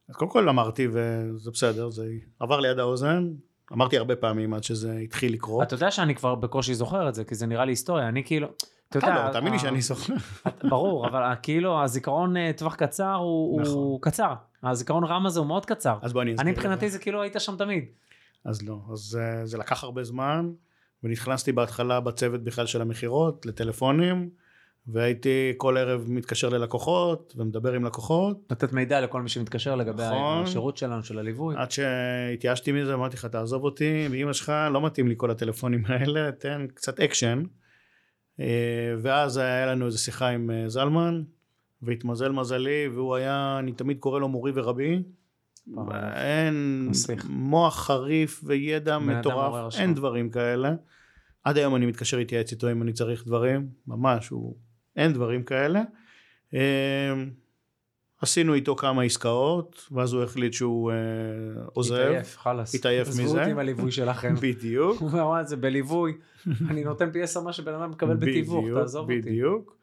אז 0.10 0.16
קודם 0.16 0.32
כל 0.32 0.50
אמרתי, 0.50 0.88
וזה 0.92 1.52
בסדר, 1.52 1.90
זה 1.90 2.08
עבר 2.40 2.60
ליד 2.60 2.80
האוזן, 2.80 3.28
אמרתי 3.74 3.98
הרבה 3.98 4.16
פעמים 4.16 4.54
עד 4.54 4.64
שזה 4.64 4.98
התחיל 4.98 5.34
לקרות. 5.34 5.64
אתה 5.68 5.74
יודע 5.74 5.92
שאני 5.92 6.16
כבר 6.16 6.36
בקושי 6.36 6.74
זוכר 6.74 7.10
את 7.10 7.16
זה, 7.16 7.24
כי 7.24 7.36
זה 7.36 7.48
נראה 7.48 7.66
לי 7.66 7.72
היסטוריה, 7.72 8.08
אני 8.08 8.24
כאילו, 8.24 8.48
אתה 8.90 8.98
יודע, 8.98 9.26
לא, 9.28 9.32
תאמין 9.34 9.54
לי 9.54 9.60
שאני 9.60 9.82
זוכר. 9.82 10.14
ברור, 10.70 11.08
אבל 11.08 11.24
ה- 11.24 11.36
כאילו 11.36 11.84
הזיכרון 11.84 12.38
אה, 12.38 12.52
טווח 12.58 12.76
קצר 12.76 13.14
הוא, 13.14 13.62
נכון. 13.62 13.98
קצר, 14.02 14.34
הזיכרון 14.64 15.04
RAM 15.04 15.26
הזה 15.26 15.40
הוא 15.40 15.48
מאוד 15.48 15.66
קצר. 15.66 15.98
אז 16.02 16.14
בוא 16.14 16.22
אני 16.22 16.32
אסביר. 16.32 16.42
אני. 16.44 16.52
מבחינתי 16.52 16.90
זה 16.90 17.00
כאילו 17.00 17.22
היית 17.22 17.36
שם 17.40 17.56
תמיד. 17.58 17.86
אז 18.46 18.62
לא, 18.62 18.78
אז 18.94 19.20
אה, 19.22 19.46
זה 19.46 19.58
לקח 19.58 19.84
הרבה 19.84 20.04
זמן, 20.04 20.52
ונכנסתי 21.04 21.52
בהתחלה 21.52 22.00
בצוות 22.00 22.44
בכלל 22.44 22.66
של 22.66 22.82
המכירות, 22.82 23.46
לטלפונים, 23.46 24.30
והייתי 24.88 25.54
כל 25.58 25.78
ערב 25.78 26.06
מתקשר 26.08 26.50
ללקוחות, 26.50 27.34
ומדבר 27.38 27.74
עם 27.74 27.86
לקוחות, 27.86 28.38
לתת 28.52 28.74
מידע 28.74 29.02
לכל 29.02 29.22
מי 29.22 29.30
שמתקשר 29.30 29.76
לגבי 29.76 30.04
נכון. 30.04 30.44
השירות 30.44 30.78
שלנו, 30.78 31.04
של 31.04 31.20
הליווי. 31.20 31.56
עד 31.58 31.72
שהתייאשתי 31.72 32.72
מזה, 32.72 32.94
אמרתי 32.94 33.16
לך, 33.16 33.26
תעזוב 33.26 33.64
אותי, 33.64 34.08
ואימא 34.12 34.34
שלך, 34.34 34.54
לא 34.72 34.86
מתאים 34.86 35.08
לי 35.08 35.14
כל 35.18 35.32
הטלפונים 35.32 35.84
האלה, 35.86 36.32
תן 36.32 36.68
קצת 36.74 37.00
אקשן. 37.00 37.44
אה, 38.40 38.96
ואז 39.02 39.38
היה 39.38 39.66
לנו 39.66 39.86
איזו 39.86 40.04
שיחה 40.04 40.28
עם 40.28 40.52
אה, 40.52 40.70
זלמן, 40.70 41.24
והתמזל 41.82 42.32
מזלי, 42.32 42.88
והוא 42.94 43.16
היה, 43.16 43.56
אני 43.60 43.72
תמיד 43.72 44.00
קורא 44.00 44.20
לו 44.20 44.30
מורי 44.30 44.52
ורבי. 44.56 45.04
אין 46.16 46.88
מסריח. 46.90 47.26
מוח 47.30 47.80
חריף 47.80 48.42
וידע 48.44 49.00
מטורף. 49.00 49.76
אין 49.80 49.94
דברים 49.94 50.30
כאלה. 50.30 50.74
עד 51.44 51.58
היום 51.58 51.76
אני 51.76 51.86
מתקשר 51.86 52.18
להתייעץ 52.18 52.52
איתו 52.52 52.72
אם 52.72 52.82
אני 52.82 52.94
צריך 52.94 53.26
דברים, 53.26 53.68
ממש, 53.88 54.30
הוא, 54.30 54.56
אין 54.96 55.14
דברים 55.14 55.44
כאלה. 55.44 55.82
אה, 56.54 57.14
עשינו 58.22 58.54
איתו 58.54 58.76
כמה 58.76 59.04
עסקאות, 59.04 59.88
ואז 59.92 60.14
הוא 60.14 60.24
החליט 60.24 60.54
שהוא 60.54 60.92
אה, 60.92 60.96
עוזב. 61.74 61.96
התעייף, 61.96 62.38
חלאס. 62.38 62.76
התעייף 62.76 63.08
עזבו 63.08 63.24
מזה. 63.24 63.40
אותי 63.40 63.52
עם 63.52 63.60
הליווי 63.60 63.92
שלכם. 63.92 64.36
בדיוק. 64.42 65.00
הוא 65.02 65.10
אומר, 65.10 65.26
"וואי, 65.26 65.46
זה 65.46 65.58
בליווי, 65.58 66.14
אני 66.70 66.84
נותן 66.84 67.12
פי 67.12 67.22
עשר 67.22 67.42
מה 67.42 67.54
שבן 67.54 67.74
אדם 67.74 67.92
מקבל 67.92 68.16
בתיווך, 68.16 68.66
תעזוב 68.76 69.10
אותי. 69.10 69.22
בדיוק. 69.22 69.78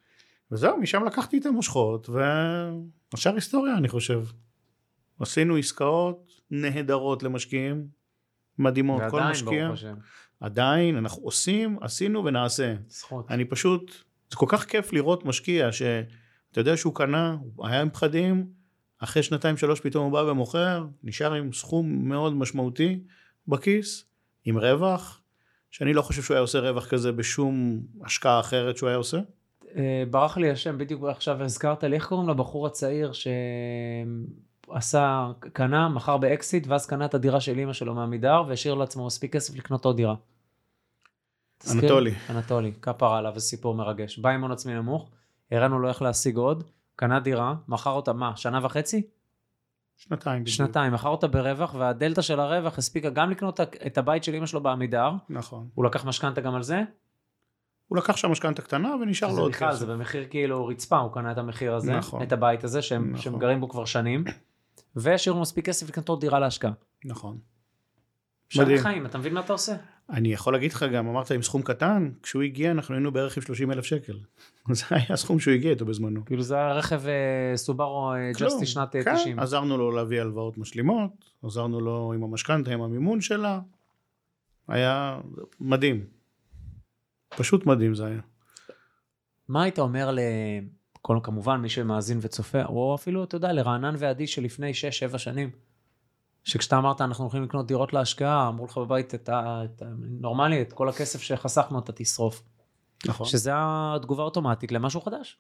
וזהו, 0.53 0.77
משם 0.81 1.05
לקחתי 1.05 1.39
את 1.39 1.47
המושכות, 1.47 2.09
והשאר 2.09 3.35
היסטוריה, 3.35 3.77
אני 3.77 3.89
חושב. 3.89 4.21
עשינו 5.21 5.57
עסקאות 5.57 6.33
נהדרות 6.51 7.23
למשקיעים, 7.23 7.87
מדהימות, 8.59 9.03
כל 9.11 9.17
ועדיין, 9.17 9.31
משקיע. 9.31 9.67
ברוך 9.67 9.79
השם, 9.79 9.95
עדיין, 10.41 10.97
אנחנו 10.97 11.23
עושים, 11.23 11.79
עשינו 11.81 12.25
ונעשה. 12.25 12.75
זכות. 12.89 13.31
אני 13.31 13.45
פשוט, 13.45 13.91
זה 14.31 14.37
כל 14.37 14.47
כך 14.49 14.65
כיף 14.65 14.93
לראות 14.93 15.25
משקיע 15.25 15.73
שאתה 15.73 16.61
יודע 16.61 16.77
שהוא 16.77 16.95
קנה, 16.95 17.37
היה 17.65 17.81
עם 17.81 17.91
פחדים, 17.91 18.47
אחרי 18.99 19.23
שנתיים 19.23 19.57
שלוש 19.57 19.81
פתאום 19.81 20.05
הוא 20.05 20.13
בא 20.13 20.31
ומוכר, 20.31 20.87
נשאר 21.03 21.33
עם 21.33 21.53
סכום 21.53 22.09
מאוד 22.09 22.35
משמעותי 22.37 23.01
בכיס, 23.49 24.05
עם 24.45 24.59
רווח, 24.59 25.21
שאני 25.71 25.95
לא 25.95 26.03
חושב 26.03 26.23
שהוא 26.23 26.35
היה 26.35 26.41
עושה 26.41 26.59
רווח 26.59 26.89
כזה 26.89 27.13
בשום 27.13 27.81
השקעה 28.05 28.41
אחרת 28.41 28.77
שהוא 28.77 28.89
היה 28.89 28.99
עושה. 28.99 29.19
אה, 29.77 30.05
ברח 30.11 30.37
לי 30.37 30.51
השם, 30.51 30.79
בדיוק 30.79 31.05
עכשיו 31.05 31.43
הזכרת 31.43 31.85
לי, 31.85 31.97
איך 31.97 32.07
קוראים 32.07 32.29
לבחור 32.29 32.67
הצעיר 32.67 33.13
שעשה, 34.75 35.31
קנה, 35.53 35.89
מכר 35.89 36.17
באקסיט, 36.17 36.67
ואז 36.67 36.87
קנה 36.87 37.05
את 37.05 37.15
הדירה 37.15 37.41
של 37.41 37.59
אימא 37.59 37.73
שלו 37.73 37.95
מעמידר, 37.95 38.43
והשאיר 38.49 38.75
לעצמו 38.75 39.07
מספיק 39.07 39.33
כסף 39.33 39.57
לקנות 39.57 39.85
עוד 39.85 39.97
דירה. 39.97 40.15
אנטולי. 41.75 42.15
אנטולי, 42.31 42.73
כפרה 42.83 43.19
עליו, 43.19 43.33
זה 43.35 43.41
סיפור 43.41 43.75
מרגש. 43.75 44.19
בא 44.19 44.31
עם 44.31 44.43
הון 44.43 44.53
עצמי 44.53 44.75
נמוך, 44.75 45.11
הראינו 45.51 45.79
לו 45.79 45.89
איך 45.89 46.03
להשיג 46.03 46.37
עוד, 46.37 46.65
קנה 46.97 47.21
דירה, 47.21 47.55
מכר 47.69 47.91
אותה, 47.91 48.13
מה, 48.13 48.37
שנה 48.37 48.61
וחצי? 48.63 49.03
שנתיים 49.97 50.43
בדיוק. 50.43 50.57
שנתיים, 50.57 50.93
מכר 50.93 51.09
אותה 51.09 51.27
ברווח, 51.27 51.75
והדלתא 51.75 52.23
של 52.23 52.41
הרווח 52.41 52.79
הספיקה 52.79 53.11
גם 53.11 53.31
לקנות 53.31 53.61
את 53.61 53.99
הבית 53.99 54.25
של 54.25 54.35
אימא 54.35 54.47
שלו 54.47 54.61
בעמידר, 54.61 55.11
נכון. 55.29 55.69
הוא 55.75 55.85
לקח 55.85 56.05
משכנתה 56.05 56.41
גם 56.41 56.55
על 56.55 56.63
זה, 56.63 56.83
הוא 57.89 57.99
לקח 57.99 58.17
שם 58.17 58.31
משכנתה 58.31 58.63
קטנה 58.63 58.95
ונשאר 59.03 59.29
לו 59.29 59.35
זה 59.35 59.41
עוד 59.41 59.53
בכלל, 59.53 59.71
כסף. 59.71 59.79
זה 59.79 59.87
במחיר 59.87 60.27
כאילו 60.31 60.67
רצפה, 60.67 60.99
הוא 60.99 61.13
קנה 61.13 61.33
את 61.33 61.39
המחיר 61.39 61.75
הזה, 61.75 61.97
נכון. 61.97 62.23
את 62.23 62.33
הבית 62.33 62.65
הזה, 62.65 62.83
שהם, 62.83 63.11
נכון. 63.11 63.23
שהם 63.23 63.39
גרים 63.39 63.61
בו 63.61 63.69
כבר 63.69 63.85
שנים, 63.85 64.25
והשאירו 64.97 65.41
מספיק 65.41 65.67
כסף 65.67 65.89
לקנות 65.89 66.09
עוד 66.09 66.21
דירה 66.21 66.39
להשקעה. 66.39 66.73
נכון. 67.05 67.39
מדהים. 68.57 68.79
חיים, 68.79 69.07
אתה 69.07 69.19
מבין 69.19 69.35
מה 69.35 69.41
אתה 69.41 69.53
עושה? 69.53 69.77
אני 70.11 70.33
יכול 70.33 70.53
להגיד 70.53 70.73
לך 70.73 70.83
גם, 70.93 71.09
אמרת 71.09 71.31
עם 71.31 71.43
סכום 71.43 71.63
קטן, 71.63 72.11
כשהוא 72.23 72.43
הגיע 72.43 72.71
אנחנו 72.71 72.95
היינו 72.95 73.13
בערך 73.13 73.37
עם 73.37 73.43
30 73.43 73.71
אלף 73.71 73.85
שקל. 73.85 74.19
זה 74.73 74.85
היה 74.91 75.07
הסכום 75.11 75.41
שהוא 75.41 75.55
הגיע 75.55 75.71
איתו 75.71 75.87
בזמנו. 75.87 76.25
כאילו 76.25 76.43
זה 76.43 76.55
היה 76.55 76.73
רכב 76.73 77.03
אה, 77.07 77.57
סובארו 77.57 78.13
אה. 78.13 78.33
ג'סטי 78.39 78.67
שנת 78.67 78.97
אה, 78.97 79.05
כן, 79.05 79.17
90. 79.17 79.39
עזרנו 79.39 79.79
לו 79.79 79.91
להביא 79.91 80.21
הלוואות 80.21 80.59
משלימות, 80.59 81.11
עזרנו 81.43 81.81
לו 81.81 82.13
עם 82.15 82.23
המשכנתה, 82.23 82.71
עם 82.71 82.83
המימון 82.83 83.21
שלה. 83.21 83.61
היה 84.69 85.21
מדהים. 85.61 86.07
פשוט 87.29 87.67
מדהים 87.67 87.95
זה 87.95 88.07
היה. 88.07 88.21
מה 89.49 89.63
היית 89.63 89.79
אומר 89.79 90.11
לכל, 90.99 91.19
כמובן, 91.23 91.57
מי 91.57 91.69
שמאזין 91.69 92.19
וצופה, 92.21 92.65
או 92.65 92.95
אפילו, 92.95 93.25
אתה 93.25 93.37
יודע, 93.37 93.53
לרענן 93.53 93.95
ועדי 93.99 94.27
שלפני 94.27 94.73
6-7 95.13 95.19
שנים, 95.19 95.51
שכשאתה 96.45 96.79
אמרת 96.79 97.01
אנחנו 97.01 97.25
הולכים 97.25 97.43
לקנות 97.43 97.67
דירות 97.67 97.93
להשקעה, 97.93 98.49
אמרו 98.49 98.65
לך 98.67 98.79
בבית, 98.79 99.15
את 99.15 99.29
ה, 99.29 99.63
את 99.65 99.83
ה, 99.83 99.87
נורמלי, 100.21 100.63
את 100.63 100.73
כל 100.73 100.89
הכסף 100.89 101.23
שחסכנו 101.23 101.79
אתה 101.79 101.93
תשרוף. 101.93 102.43
נכון. 103.07 103.27
שזה 103.27 103.51
התגובה 103.55 104.23
האוטומטית 104.23 104.73
למשהו 104.73 105.01
חדש. 105.01 105.39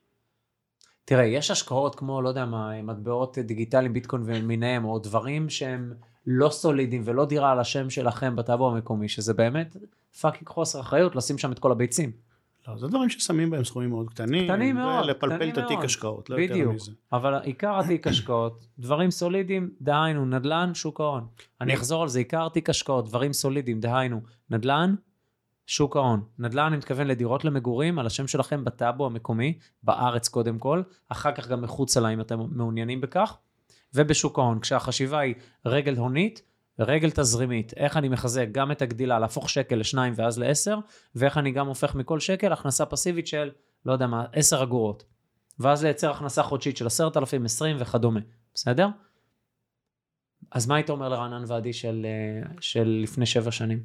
תראה, 1.05 1.25
יש 1.25 1.51
השקעות 1.51 1.95
כמו, 1.95 2.23
לא 2.23 2.29
יודע 2.29 2.45
מה, 2.45 2.83
מטבעות 2.83 3.39
דיגיטליים, 3.39 3.93
ביטקוין 3.93 4.23
ומיניהם, 4.27 4.85
או 4.85 4.99
דברים 4.99 5.51
שהם 5.51 5.93
לא 6.27 6.49
סולידיים 6.49 7.03
ולא 7.05 7.25
דירה 7.25 7.53
על 7.53 7.61
השם 7.61 7.91
שלכם 7.91 8.37
בטאבו 8.37 8.71
המקומי, 8.71 9.09
שזה 9.09 9.35
באמת 9.35 9.77
fucking 10.21 10.49
חוסר 10.49 10.81
אחריות 10.81 11.17
לשים 11.17 11.39
שם 11.39 11.53
את 11.53 11.59
כל 11.59 11.73
הביצים. 11.73 12.13
לא, 12.69 12.77
זה 12.77 12.89
דברים 12.89 13.09
ששמים 13.09 13.51
בהם 13.51 13.65
סכומים 13.65 13.91
מאוד 13.91 14.11
קטנים. 14.11 14.45
קטנים 14.49 14.77
מאוד, 14.77 15.05
ולפלפל 15.05 15.49
את 15.49 15.59
התיק. 15.59 15.79
השקעות, 15.85 16.31
לא 16.31 16.37
יותר 16.37 16.55
בדיוק, 16.55 16.75
מזה. 16.75 16.93
אבל 17.13 17.35
עיקר 17.35 17.79
התיק 17.79 18.07
השקעות, 18.07 18.67
דברים 18.79 19.11
סולידיים, 19.11 19.71
דהיינו 19.81 20.27
נדל"ן, 20.27 20.75
שוק 20.75 21.01
ההון. 21.01 21.27
אני 21.61 21.75
אחזור 21.75 22.03
על 22.03 22.09
זה, 22.09 22.19
עיקר 22.19 22.49
תיק 22.49 22.71
השקעות, 22.71 23.09
דברים 23.09 23.33
סולידיים, 23.33 23.81
דהיינו 23.81 24.21
נדל"ן, 24.51 24.95
שוק 25.67 25.97
ההון. 25.97 26.23
נדל"ן, 26.39 26.67
אני 26.67 26.77
מתכוון 26.77 27.07
לדירות 27.07 27.45
למגורים, 27.45 27.99
על 27.99 28.07
השם 28.07 28.27
שלכם 28.27 28.65
בטאבו 28.65 29.07
המקומי, 29.07 29.59
בארץ 29.83 30.29
קודם 30.29 30.59
כל, 30.59 30.83
אחר 31.09 31.33
כך 31.33 31.49
גם 31.49 31.63
מחוצה 31.63 32.01
לה 32.01 32.09
אם 32.09 32.21
אתם 32.21 32.41
מעוניינים 32.51 33.01
בכך, 33.01 33.37
ובשוק 33.95 34.39
ההון, 34.39 34.61
כשהחשיבה 34.61 35.19
היא 35.19 35.35
רגל 35.67 35.97
הונית, 35.97 36.43
רגל 36.85 37.11
תזרימית, 37.11 37.73
איך 37.77 37.97
אני 37.97 38.09
מחזק 38.09 38.47
גם 38.53 38.73
את 38.73 38.83
הגדילה, 38.83 39.19
להפוך 39.19 39.51
שקל 39.51 39.77
לשניים 39.77 40.13
ואז 40.17 40.39
לעשר, 40.39 40.79
ואיך 41.15 41.39
אני 41.39 41.51
גם 41.51 41.67
הופך 41.67 41.95
מכל 41.95 42.21
שקל 42.21 42.53
הכנסה 42.53 42.87
פסיבית 42.87 43.27
של, 43.27 43.51
לא 43.87 43.93
יודע 43.93 44.07
מה, 44.07 44.25
עשר 44.33 44.63
אגורות. 44.63 45.05
ואז 45.59 45.85
לייצר 45.85 46.11
הכנסה 46.11 46.43
חודשית 46.43 46.77
של 46.77 46.87
עשרת 46.87 47.17
אלפים, 47.17 47.45
עשרים 47.45 47.77
וכדומה, 47.79 48.21
בסדר? 48.55 48.89
אז 50.53 50.67
מה 50.67 50.77
היית 50.77 50.91
אומר 50.91 51.09
לרענן 51.09 51.45
ועדי 51.47 51.73
של, 51.73 52.07
אה, 52.07 52.51
של 52.61 53.01
לפני 53.03 53.27
שבע 53.27 53.51
שנים? 53.51 53.83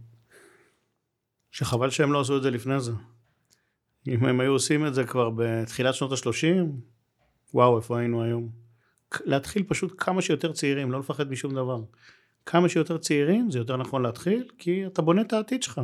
שחבל 1.52 1.90
שהם 1.90 2.14
לא 2.14 2.22
עשו 2.22 2.38
את 2.38 2.44
זה 2.44 2.52
לפני 2.52 2.80
זה. 2.80 2.92
אם 4.08 4.26
הם 4.26 4.40
היו 4.40 4.52
עושים 4.52 4.88
את 4.88 4.94
זה 4.94 5.04
כבר 5.04 5.30
בתחילת 5.36 5.94
שנות 5.94 6.12
ה-30, 6.12 6.66
וואו, 7.54 7.78
איפה 7.78 8.00
היינו 8.00 8.24
היום. 8.24 8.50
להתחיל 9.26 9.64
פשוט 9.68 9.94
כמה 9.98 10.22
שיותר 10.22 10.52
צעירים, 10.54 10.92
לא 10.92 11.00
לפחד 11.00 11.30
משום 11.30 11.54
דבר. 11.56 11.82
כמה 12.46 12.70
שיותר 12.70 12.98
צעירים 12.98 13.52
זה 13.52 13.58
יותר 13.58 13.78
נכון 13.78 14.02
להתחיל, 14.02 14.50
כי 14.58 14.86
אתה 14.86 15.02
בונה 15.02 15.22
את 15.22 15.34
העתיד 15.34 15.64
שלך 15.64 15.82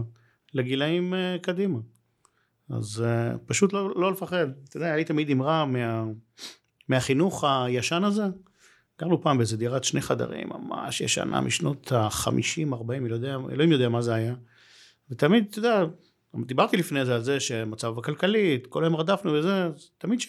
לגילאים 0.54 1.14
uh, 1.14 1.42
קדימה. 1.42 1.80
אז 2.70 3.04
uh, 3.06 3.38
פשוט 3.46 3.74
לא, 3.74 3.90
לא 3.96 4.12
לפחד. 4.12 4.48
אתה 4.70 4.78
יודע, 4.78 4.86
היה 4.86 4.96
לי 4.96 5.04
תמיד 5.04 5.30
אמרה 5.30 5.66
מה, 5.66 6.06
מהחינוך 6.88 7.44
הישן 7.44 8.04
הזה. 8.04 8.24
גרנו 9.00 9.22
פעם 9.22 9.38
באיזה 9.38 9.58
דירת 9.58 9.84
שני 9.84 10.02
חדרים, 10.02 10.50
ממש 10.50 11.02
ישנה 11.02 11.42
משנות 11.42 11.92
ה-50, 11.92 12.74
40, 12.74 13.06
לא 13.06 13.16
אלוהים 13.52 13.72
יודע 13.72 13.90
מה 13.90 14.02
זה 14.02 14.14
היה. 14.14 14.36
ותמיד, 15.10 15.46
אתה 15.50 15.60
יודע, 15.60 15.86
דיברתי 16.46 16.78
לפני 16.78 17.06
זה 17.06 17.16
על 17.16 17.24
זה 17.24 17.40
שמצב 17.40 17.98
הכלכלי, 17.98 18.60
כל 18.70 18.84
היום 18.84 18.96
רדפנו 18.96 19.34
וזה, 19.34 19.70
תמיד 19.98 20.20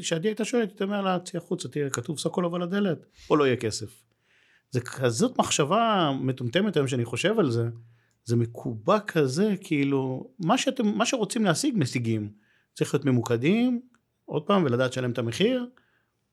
כשעדי 0.00 0.28
הייתה 0.28 0.44
שואלת, 0.44 0.68
הייתי 0.68 0.84
אומר 0.84 1.02
לה, 1.02 1.18
צאי 1.18 1.38
החוצה, 1.38 1.68
תראה, 1.68 1.90
כתוב 1.90 2.18
סוקולוב 2.18 2.54
על 2.54 2.62
הדלת, 2.62 3.06
פה 3.26 3.36
לא 3.36 3.46
יהיה 3.46 3.56
כסף. 3.56 4.02
זה 4.72 4.80
כזאת 4.80 5.38
מחשבה 5.38 6.12
מטומטמת 6.20 6.76
היום 6.76 6.88
שאני 6.88 7.04
חושב 7.04 7.38
על 7.38 7.50
זה, 7.50 7.68
זה 8.24 8.36
מקובע 8.36 9.00
כזה, 9.00 9.54
כאילו, 9.60 10.30
מה, 10.38 10.58
שאתם, 10.58 10.86
מה 10.86 11.06
שרוצים 11.06 11.44
להשיג, 11.44 11.74
משיגים. 11.76 12.30
צריך 12.74 12.94
להיות 12.94 13.04
ממוקדים, 13.04 13.80
עוד 14.24 14.42
פעם, 14.42 14.64
ולדעת 14.64 14.90
לשלם 14.90 15.10
את 15.10 15.18
המחיר, 15.18 15.66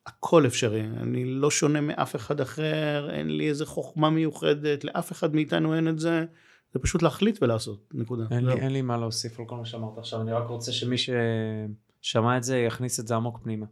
הכל 0.05 0.46
אפשרי. 0.46 0.81
אני 0.81 1.25
לא 1.25 1.51
שונה 1.51 1.81
מאף 1.81 2.15
אחד 2.15 2.41
אחר, 2.41 3.10
אין 3.13 3.38
לי 3.38 3.50
איזה 3.50 3.65
חוכמה 3.65 4.10
מיוחדת, 4.10 4.84
לאף 4.84 5.12
אחד 5.12 5.36
מאיתנו 5.36 5.75
אין 5.75 5.88
את 5.88 6.00
זה. 6.00 6.25
זה 6.74 6.79
פשוט 6.79 7.01
להחליט 7.01 7.43
ולעשות, 7.43 7.90
נקודה. 7.94 8.24
אין 8.31 8.46
לי, 8.46 8.51
זהו. 8.51 8.61
אין 8.61 8.74
לי 8.74 8.81
מה 8.81 8.98
להוסיף 8.98 9.40
על 9.40 9.46
כל 9.46 9.55
מה 9.55 9.66
שאמרת 9.66 9.98
עכשיו, 9.98 10.22
אני 10.22 10.31
רק 10.31 10.48
רוצה 10.48 10.72
שמי 10.72 10.96
ששמע 10.98 12.37
את 12.37 12.44
זה 12.44 12.57
יכניס 12.57 13.00
את 13.00 13.07
זה 13.07 13.16
עמוק 13.16 13.40
פנימה. 13.44 13.66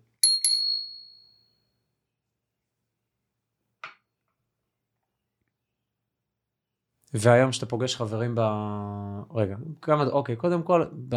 והיום 7.20 7.52
כשאתה 7.52 7.66
פוגש 7.66 7.96
חברים 7.96 8.36
ב... 8.36 8.42
רגע, 9.36 9.56
כמה... 9.82 10.04
אוקיי, 10.04 10.36
קודם 10.36 10.64
כל, 10.64 10.86
ב... 11.10 11.16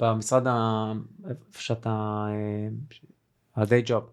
במשרד 0.00 0.46
ה... 0.46 0.92
איפה 1.28 1.62
שאתה... 1.62 2.24
אה, 2.28 2.68
ה-day 3.56 3.88
job. 3.88 4.04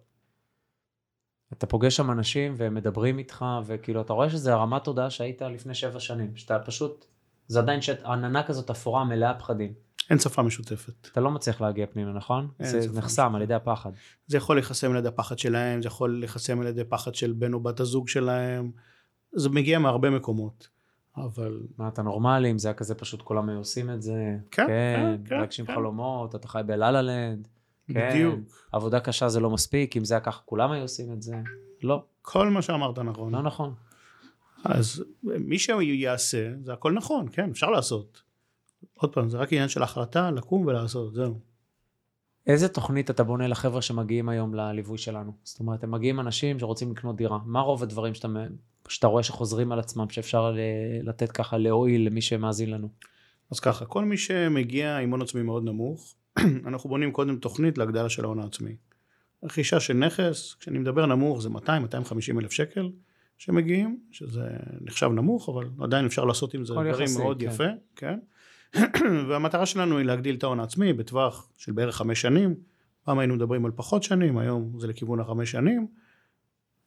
אתה 1.53 1.67
פוגש 1.67 1.95
שם 1.95 2.11
אנשים 2.11 2.55
והם 2.57 2.73
מדברים 2.73 3.17
איתך, 3.17 3.45
וכאילו, 3.65 4.01
אתה 4.01 4.13
רואה 4.13 4.29
שזה 4.29 4.53
הרמת 4.53 4.83
תודעה 4.83 5.09
שהיית 5.09 5.41
לפני 5.41 5.73
שבע 5.73 5.99
שנים, 5.99 6.35
שאתה 6.35 6.59
פשוט... 6.59 7.05
זה 7.47 7.59
עדיין 7.59 7.81
שאת 7.81 8.03
עננה 8.03 8.43
כזאת 8.43 8.69
אפורה 8.69 9.03
מלאה 9.03 9.33
פחדים. 9.33 9.73
אין 10.09 10.19
שפה 10.19 10.41
משותפת. 10.41 11.07
אתה 11.11 11.21
לא 11.21 11.31
מצליח 11.31 11.61
להגיע 11.61 11.85
פנימה, 11.85 12.11
נכון? 12.11 12.47
זה. 12.59 12.79
נחסם 12.93 13.35
על 13.35 13.41
ידי 13.41 13.53
הפחד. 13.53 13.91
זה 14.27 14.37
יכול 14.37 14.55
להיחסם 14.55 14.91
על 14.91 14.97
ידי 14.97 15.07
הפחד 15.07 15.39
שלהם, 15.39 15.81
זה 15.81 15.87
יכול 15.87 16.19
להיחסם 16.19 16.61
על 16.61 16.67
ידי 16.67 16.83
פחד 16.83 17.15
של 17.15 17.33
בן 17.33 17.53
או 17.53 17.59
בת 17.59 17.79
הזוג 17.79 18.07
שלהם, 18.07 18.71
זה 19.31 19.49
מגיע 19.49 19.79
מהרבה 19.79 20.09
מקומות. 20.09 20.67
אבל 21.17 21.61
מה, 21.77 21.87
אתה 21.87 22.01
נורמלי, 22.01 22.51
אם 22.51 22.57
זה 22.57 22.67
היה 22.67 22.73
כזה 22.73 22.95
פשוט 22.95 23.21
כולם 23.21 23.49
היו 23.49 23.57
עושים 23.57 23.89
את 23.89 24.01
זה. 24.01 24.37
כן, 24.51 24.67
כן, 24.67 25.17
כן, 25.17 25.29
כן, 25.29 25.39
להגשים 25.39 25.65
כן. 25.65 25.75
חלומות, 25.75 26.35
אתה 26.35 26.47
חי 26.47 26.61
בלה-לה 26.65 27.01
לנד. 27.01 27.47
כן, 27.93 28.09
בדיוק, 28.09 28.39
עבודה 28.71 28.99
קשה 28.99 29.29
זה 29.29 29.39
לא 29.39 29.49
מספיק, 29.49 29.97
אם 29.97 30.05
זה 30.05 30.13
היה 30.13 30.21
ככה 30.21 30.41
כולם 30.45 30.71
היו 30.71 30.81
עושים 30.81 31.13
את 31.13 31.21
זה. 31.21 31.35
לא, 31.83 32.03
כל 32.21 32.49
מה 32.49 32.61
שאמרת 32.61 32.99
נכון. 32.99 33.35
לא 33.35 33.41
נכון. 33.41 33.73
אז 34.63 35.03
מי 35.23 35.59
שיעשה, 35.59 36.51
זה 36.63 36.73
הכל 36.73 36.91
נכון, 36.91 37.27
כן, 37.31 37.49
אפשר 37.49 37.69
לעשות. 37.69 38.21
עוד 38.93 39.13
פעם, 39.13 39.29
זה 39.29 39.37
רק 39.37 39.53
עניין 39.53 39.69
של 39.69 39.83
החלטה, 39.83 40.31
לקום 40.31 40.65
ולעשות, 40.65 41.13
זהו. 41.13 41.39
איזה 42.49 42.67
תוכנית 42.67 43.09
אתה 43.09 43.23
בונה 43.23 43.47
לחבר'ה 43.47 43.81
שמגיעים 43.81 44.29
היום 44.29 44.53
לליווי 44.53 44.97
שלנו? 44.97 45.31
זאת 45.43 45.59
אומרת, 45.59 45.83
הם 45.83 45.91
מגיעים 45.91 46.19
אנשים 46.19 46.59
שרוצים 46.59 46.91
לקנות 46.91 47.15
דירה. 47.15 47.39
מה 47.45 47.59
רוב 47.59 47.83
הדברים 47.83 48.13
שאתה, 48.13 48.27
שאתה 48.87 49.07
רואה 49.07 49.23
שחוזרים 49.23 49.71
על 49.71 49.79
עצמם, 49.79 50.09
שאפשר 50.09 50.55
לתת 51.03 51.31
ככה 51.31 51.57
להועיל 51.57 52.05
למי 52.07 52.21
שמאזין 52.21 52.71
לנו? 52.71 52.89
אז 53.51 53.59
ככה, 53.59 53.85
כל 53.85 54.05
מי 54.05 54.17
שמגיע 54.17 54.97
עם 54.97 55.11
הון 55.11 55.21
עצמי 55.21 55.41
מאוד 55.41 55.63
נמוך, 55.63 56.15
אנחנו 56.67 56.89
בונים 56.89 57.11
קודם 57.11 57.37
תוכנית 57.37 57.77
להגדלה 57.77 58.09
של 58.09 58.25
ההון 58.25 58.39
העצמי. 58.39 58.75
רכישה 59.43 59.79
של 59.79 59.93
נכס, 59.93 60.55
כשאני 60.59 60.79
מדבר 60.79 61.05
נמוך 61.05 61.41
זה 61.41 61.49
200-250 61.49 61.59
אלף 62.39 62.51
שקל 62.51 62.91
שמגיעים, 63.37 63.99
שזה 64.11 64.47
נחשב 64.81 65.07
נמוך, 65.07 65.49
אבל 65.49 65.69
עדיין 65.79 66.05
אפשר 66.05 66.25
לעשות 66.25 66.53
עם 66.53 66.65
זה 66.65 66.73
דברים 66.73 66.93
יחסי, 66.93 67.17
מאוד 67.19 67.39
כן. 67.39 67.47
יפה, 67.47 67.67
כן. 67.95 68.19
והמטרה 69.29 69.65
שלנו 69.65 69.97
היא 69.97 70.05
להגדיל 70.05 70.35
את 70.35 70.43
ההון 70.43 70.59
העצמי 70.59 70.93
בטווח 70.93 71.49
של 71.57 71.71
בערך 71.71 71.95
חמש 71.95 72.21
שנים, 72.21 72.55
פעם 73.03 73.19
היינו 73.19 73.35
מדברים 73.35 73.65
על 73.65 73.71
פחות 73.75 74.03
שנים, 74.03 74.37
היום 74.37 74.79
זה 74.79 74.87
לכיוון 74.87 75.19
החמש 75.19 75.51
שנים. 75.51 75.87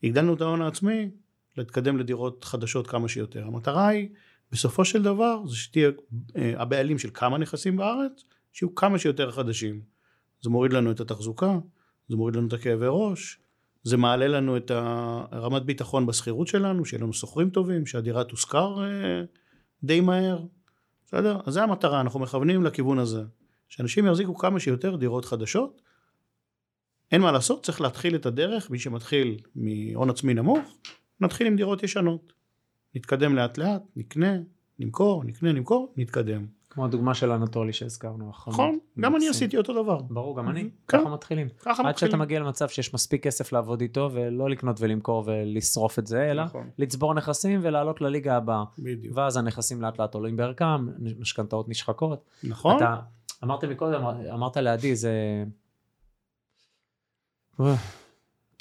הגדלנו 0.03 0.35
את 0.35 0.41
ההון 0.41 0.63
העצמי, 0.63 1.11
להתקדם 1.57 1.99
לדירות 1.99 2.45
חדשות 2.45 2.87
כמה 2.87 3.09
שיותר. 3.09 3.47
המטרה 3.47 3.89
היא, 3.89 4.09
בסופו 4.53 4.85
של 4.85 5.03
דבר, 5.03 5.47
זה 5.47 5.57
שתהיה 5.57 5.91
אה, 6.37 6.53
הבעלים 6.57 6.99
של 6.99 7.11
כמה 7.15 7.39
נכסים 7.39 7.77
בארץ, 7.77 8.25
שיהיו 8.53 8.75
כמה 8.75 8.99
שיותר 8.99 9.31
חדשים. 9.31 9.81
זה 10.41 10.51
מוריד 10.51 10.73
לנו 10.73 10.91
את 10.91 11.01
התחזוקה, 11.01 11.59
זה 12.09 12.17
מוריד 12.17 12.37
לנו 12.37 12.49
את 12.49 12.53
הכאבי 12.53 12.87
ראש, 12.89 13.39
זה 13.83 13.97
מעלה 13.97 14.29
לנו 14.29 14.57
את 14.57 14.71
הרמת 14.75 15.63
ביטחון 15.63 16.07
בשכירות 16.07 16.49
שלנו, 16.49 16.85
שיהיה 16.85 17.03
לנו 17.03 17.13
שוכרים 17.13 17.51
טובים, 17.51 17.87
שהדירה 17.87 18.25
תושכר 18.25 18.85
אה, 18.85 19.25
די 19.85 20.01
מהר, 20.01 20.45
בסדר? 21.13 21.41
אז 21.47 21.55
זה 21.55 21.63
המטרה, 21.63 22.01
אנחנו 22.01 22.21
מכוונים 22.21 22.65
לכיוון 22.65 22.99
הזה. 22.99 23.23
שאנשים 23.69 24.07
יחזיקו 24.07 24.35
כמה 24.35 24.61
שיותר 24.61 24.97
דירות 24.97 25.25
חדשות. 25.25 25.83
אין 27.13 27.21
מה 27.21 27.33
לעשות, 27.33 27.65
צריך 27.65 27.81
להתחיל 27.81 28.15
את 28.15 28.27
הדרך, 28.27 28.71
מי 28.71 28.79
שמתחיל 28.79 29.39
מהון 29.55 30.11
עצמי 30.11 30.35
נמוך, 30.35 30.79
נתחיל 31.21 31.47
עם 31.47 31.57
דירות 31.57 31.83
ישנות. 31.83 32.33
נתקדם 32.95 33.37
לאט 33.37 33.59
לאט, 33.59 33.83
נקנה, 33.97 34.37
נמכור, 34.79 35.25
נקנה, 35.25 35.53
נמכור, 35.53 35.95
נתקדם. 35.97 36.47
כמו 36.73 36.85
הדוגמה 36.85 37.15
של 37.15 37.31
אנטולי 37.31 37.73
שהזכרנו. 37.73 38.29
נכון? 38.29 38.79
גם 39.01 39.17
אני. 39.17 39.29
עשיתי 39.29 39.57
אותו 39.57 39.83
דבר. 39.83 40.01
ברור, 40.03 40.37
גם 40.37 40.49
אני. 40.49 40.63
כן. 40.89 40.99
ככה 40.99 41.09
מתחילים. 41.09 41.49
ככה 41.59 41.71
עד 41.71 41.77
שאתה 41.77 42.07
מתחילים. 42.07 42.19
מגיע 42.19 42.41
למצב 42.41 42.69
שיש 42.69 42.95
מספיק 42.95 43.23
כסף 43.23 43.53
לעבוד 43.53 43.81
איתו, 43.81 44.11
ולא 44.13 44.51
לקנות 44.51 44.77
ולמכור 44.81 45.23
ולשרוף 45.27 45.99
את 45.99 46.07
זה, 46.07 46.31
אלא 46.31 46.45
נכון. 46.45 46.71
לצבור 46.79 47.15
נכסים 47.15 47.61
ולעלות 47.63 48.01
לליגה 48.01 48.37
הבאה. 48.37 48.65
בדיוק. 48.79 49.17
ואז 49.17 49.37
הנכסים 49.37 49.83
לאט 49.83 50.01
לאט 50.01 50.15
עולים 50.15 50.37
בערכם, 50.37 50.89
משכנתאות 51.19 51.69
נשחקות. 51.69 52.25
נכון? 52.45 52.77
אתה 52.77 52.97
אמרת 53.45 53.65
מקודם, 53.65 54.05
אמרת 54.33 54.57
לעדי, 54.57 54.97
זה... 54.97 55.45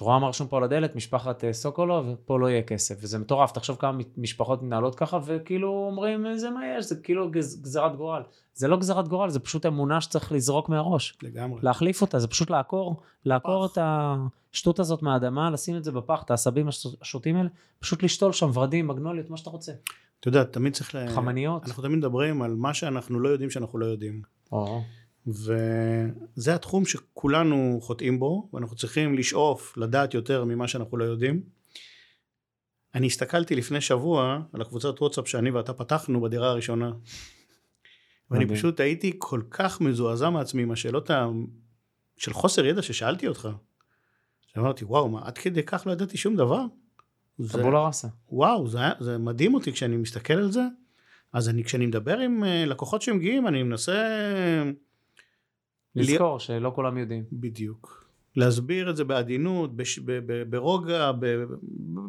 את 0.01 0.05
רואה 0.05 0.19
מה 0.19 0.27
רשום 0.27 0.47
פה 0.47 0.57
על 0.57 0.63
הדלת, 0.63 0.95
משפחת 0.95 1.43
אה, 1.43 1.53
סוקולוב, 1.53 2.15
פה 2.25 2.39
לא 2.39 2.49
יהיה 2.49 2.61
כסף, 2.61 2.95
וזה 3.01 3.19
מטורף, 3.19 3.51
תחשוב 3.51 3.75
כמה 3.75 3.97
משפחות 4.17 4.63
מתנהלות 4.63 4.95
ככה, 4.95 5.19
וכאילו 5.25 5.87
אומרים, 5.89 6.25
זה 6.37 6.49
מה 6.49 6.61
יש, 6.67 6.85
זה 6.85 6.95
כאילו 6.95 7.31
גז, 7.31 7.61
גזרת 7.61 7.95
גורל. 7.95 8.21
זה 8.53 8.67
לא 8.67 8.77
גזרת 8.77 9.07
גורל, 9.07 9.29
זה 9.29 9.39
פשוט 9.39 9.65
אמונה 9.65 10.01
שצריך 10.01 10.31
לזרוק 10.31 10.69
מהראש. 10.69 11.17
לגמרי. 11.23 11.59
להחליף 11.63 12.01
אותה, 12.01 12.19
זה 12.19 12.27
פשוט 12.27 12.49
לעקור, 12.49 13.01
לעקור 13.25 13.67
פח. 13.67 13.73
את 13.73 13.77
השטות 14.53 14.79
הזאת 14.79 15.01
מהאדמה, 15.01 15.49
לשים 15.49 15.77
את 15.77 15.83
זה 15.83 15.91
בפח, 15.91 16.23
את 16.23 16.31
העשבים 16.31 16.67
הש- 16.67 16.95
השוטים 17.01 17.35
האלה, 17.35 17.49
פשוט 17.79 18.03
לשתול 18.03 18.31
שם 18.31 18.49
ורדים, 18.53 18.87
מגנוליות, 18.87 19.29
מה 19.29 19.37
שאתה 19.37 19.49
רוצה. 19.49 19.71
אתה 20.19 20.27
יודע, 20.27 20.43
תמיד 20.43 20.73
צריך... 20.73 20.95
ל... 20.95 21.07
חמניות. 21.07 21.67
אנחנו 21.67 21.83
תמיד 21.83 21.97
מדברים 21.97 22.41
על 22.41 22.55
מה 22.55 22.73
שאנחנו 22.73 23.19
לא 23.19 23.29
יודעים 23.29 23.49
שאנחנו 23.49 23.79
לא 23.79 23.85
יודעים. 23.85 24.21
או, 24.51 24.81
וזה 25.27 26.55
התחום 26.55 26.85
שכולנו 26.85 27.79
חוטאים 27.81 28.19
בו, 28.19 28.49
ואנחנו 28.53 28.75
צריכים 28.75 29.17
לשאוף 29.17 29.77
לדעת 29.77 30.13
יותר 30.13 30.43
ממה 30.43 30.67
שאנחנו 30.67 30.97
לא 30.97 31.03
יודעים. 31.03 31.43
אני 32.95 33.07
הסתכלתי 33.07 33.55
לפני 33.55 33.81
שבוע 33.81 34.41
על 34.53 34.61
הקבוצת 34.61 35.01
וואטסאפ 35.01 35.27
שאני 35.27 35.51
ואתה 35.51 35.73
פתחנו 35.73 36.21
בדירה 36.21 36.49
הראשונה. 36.49 36.91
ואני. 38.31 38.55
פשוט 38.55 38.79
הייתי 38.79 39.11
כל 39.17 39.41
כך 39.49 39.81
מזועזע 39.81 40.29
מעצמי 40.29 40.61
עם 40.61 40.71
השאלות 40.71 41.09
ה... 41.09 41.27
של 42.17 42.33
חוסר 42.33 42.65
ידע 42.65 42.81
ששאלתי 42.81 43.27
אותך. 43.27 43.49
שאמרתי, 44.53 44.85
וואו, 44.85 45.09
מה, 45.09 45.21
עד 45.23 45.37
כדי 45.37 45.63
כך 45.63 45.87
לא 45.87 45.91
ידעתי 45.91 46.17
שום 46.17 46.35
דבר? 46.35 46.65
זה, 47.37 47.59
טבולה 47.59 47.85
ראסה. 47.85 48.07
וואו, 48.29 48.67
זה, 48.67 48.79
זה 48.99 49.17
מדהים 49.17 49.53
אותי 49.53 49.71
כשאני 49.71 49.97
מסתכל 49.97 50.33
על 50.33 50.51
זה. 50.51 50.63
אז 51.33 51.49
אני, 51.49 51.63
כשאני 51.63 51.85
מדבר 51.85 52.19
עם 52.19 52.43
אה, 52.43 52.65
לקוחות 52.65 53.01
שמגיעים, 53.01 53.47
אני 53.47 53.63
מנסה... 53.63 53.93
לזכור 55.95 56.39
שלא 56.39 56.71
כולם 56.75 56.97
יודעים. 56.97 57.23
בדיוק. 57.31 58.01
להסביר 58.35 58.89
את 58.89 58.95
זה 58.95 59.03
בעדינות, 59.03 59.75
בש, 59.75 59.99
ב, 59.99 60.11
ב, 60.25 60.43
ברוגע, 60.49 61.11
ב, 61.11 61.25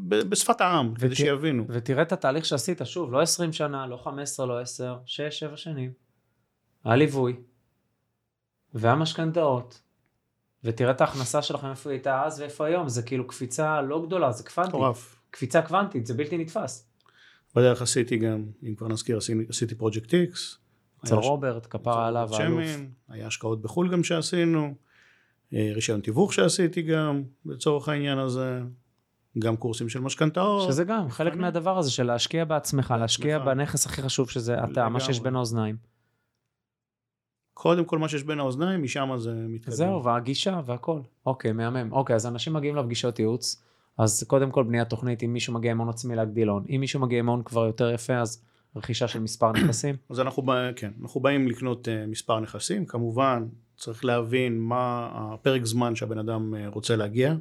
ב, 0.09 0.15
בשפת 0.29 0.61
העם, 0.61 0.95
כדי 0.95 1.07
ות- 1.07 1.15
שיבינו. 1.17 1.65
ותראה 1.69 2.03
את 2.03 2.13
התהליך 2.13 2.45
שעשית, 2.45 2.81
שוב, 2.85 3.13
לא 3.13 3.21
20 3.23 3.53
שנה, 3.53 3.87
לא 3.87 3.97
15, 3.97 4.47
לא 4.47 4.61
10, 4.61 4.97
6, 5.07 5.39
7 5.39 5.57
שנים. 5.57 5.93
הליווי, 6.85 7.37
והמשכנתאות, 8.75 9.83
ותראה 10.65 10.91
את 10.91 11.01
ההכנסה 11.01 11.43
שלכם, 11.43 11.67
איפה 11.71 11.91
היא 11.91 11.97
הייתה 11.97 12.25
אז 12.25 12.41
ואיפה 12.41 12.67
היום, 12.67 12.89
זה 12.89 13.03
כאילו 13.03 13.27
קפיצה 13.27 13.83
לא 13.83 14.03
גדולה, 14.07 14.33
זה 14.33 14.45
קוונטית. 14.45 14.75
מטורף. 14.75 15.17
קפיצה 15.31 15.63
קוונטית, 15.63 16.07
זה 16.07 16.15
בלתי 16.15 16.39
נתפס. 16.39 16.89
בדרך 17.55 17.83
עשיתי 17.83 18.17
גם, 18.17 18.45
אם 18.63 18.75
כבר 18.75 18.89
נזכיר, 18.89 19.19
עשיתי 19.49 19.75
פרויקט 19.75 20.15
איקס. 20.15 20.59
אצל 21.05 21.15
רוברט, 21.15 21.67
כפרה 21.71 22.09
עליו, 22.09 22.29
האלוף. 22.33 22.65
היה 23.09 23.27
השקעות 23.27 23.63
בחו"ל 23.63 23.93
גם 23.93 24.05
שעשינו, 24.05 24.75
אה, 25.55 25.71
רישיון 25.75 26.01
תיווך 26.01 26.33
שעשיתי 26.33 26.83
גם, 26.83 27.23
לצורך 27.47 27.89
העניין 27.89 28.19
הזה, 28.19 28.61
גם 29.39 29.57
קורסים 29.57 29.89
של 29.89 30.01
משכנתאות. 30.01 30.69
שזה 30.69 30.85
גם 30.85 31.11
חלק. 31.11 31.35
מהדבר 31.35 31.79
הזה 31.79 31.91
של 31.91 32.07
להשקיע 32.07 32.45
בעצמך, 32.45 32.95
להשקיע 32.99 33.39
בעצמך. 33.39 33.55
בנכס 33.55 33.87
הכי 33.87 34.03
חשוב 34.03 34.31
שזה 34.31 34.65
אתה, 34.65 34.89
מה 34.89 35.01
שיש. 35.01 35.21
בין 35.21 35.37
האוזניים. 35.37 35.77
קודם 37.55 37.85
כל 37.85 37.99
מה 37.99 38.09
שיש 38.09 38.23
בין 38.23 38.41
האוזניים, 38.41 38.83
משם 38.83 39.11
זה 39.19 39.35
מתקדם. 39.49 39.75
זהו, 39.75 40.05
והגישה 40.05 40.61
והכל. 40.67 41.01
אוקיי, 41.27 41.53
מהמם. 41.53 41.93
אוקיי, 41.93 42.17
אז 42.17 42.27
אנשים 42.27 42.53
מגיעים 42.53 42.77
לפגישות 42.77 43.19
ייעוץ, 43.19 43.63
אז 43.99 44.25
קודם 44.27 44.51
כל 44.51 44.65
בניית 44.65 44.89
תוכנית, 44.89 45.23
אם 45.23 45.33
מישהו 45.33 45.55
מגיע 45.55 45.71
עם 45.71 45.79
הון 45.79 45.89
עצמי 45.89 46.17
להגדיל 46.17 46.49
הון. 46.49 46.65
אם 46.69 46.81
מישהו 46.81 47.01
מגיע 47.01 47.19
עם 47.19 47.29
הון 47.29 47.43
כבר 47.43 47.67
יותר 47.67 47.91
יפה, 47.91 48.19
אז 48.19 48.43
רכישה 48.77 49.09
של 49.09 49.21
מספר 49.21 49.53
נכסים. 49.53 49.97
אז 50.11 50.21
אנחנו, 50.21 50.43
כן, 50.77 50.91
אנחנו 51.03 51.21
באים 51.21 51.49
לקנות 51.49 51.89
uh, 51.89 52.11
מספר 52.11 52.41
נכסים, 52.41 52.87
כמובן 52.87 53.47
צריך 53.77 54.05
להבין 54.05 54.59
מה 54.59 55.11
הפרק 55.13 55.65
זמן 55.65 55.95
שהבן 55.95 56.19
אדם 56.19 56.55
uh, 56.55 56.75
רוצה 56.75 56.97
להגיע, 56.97 57.35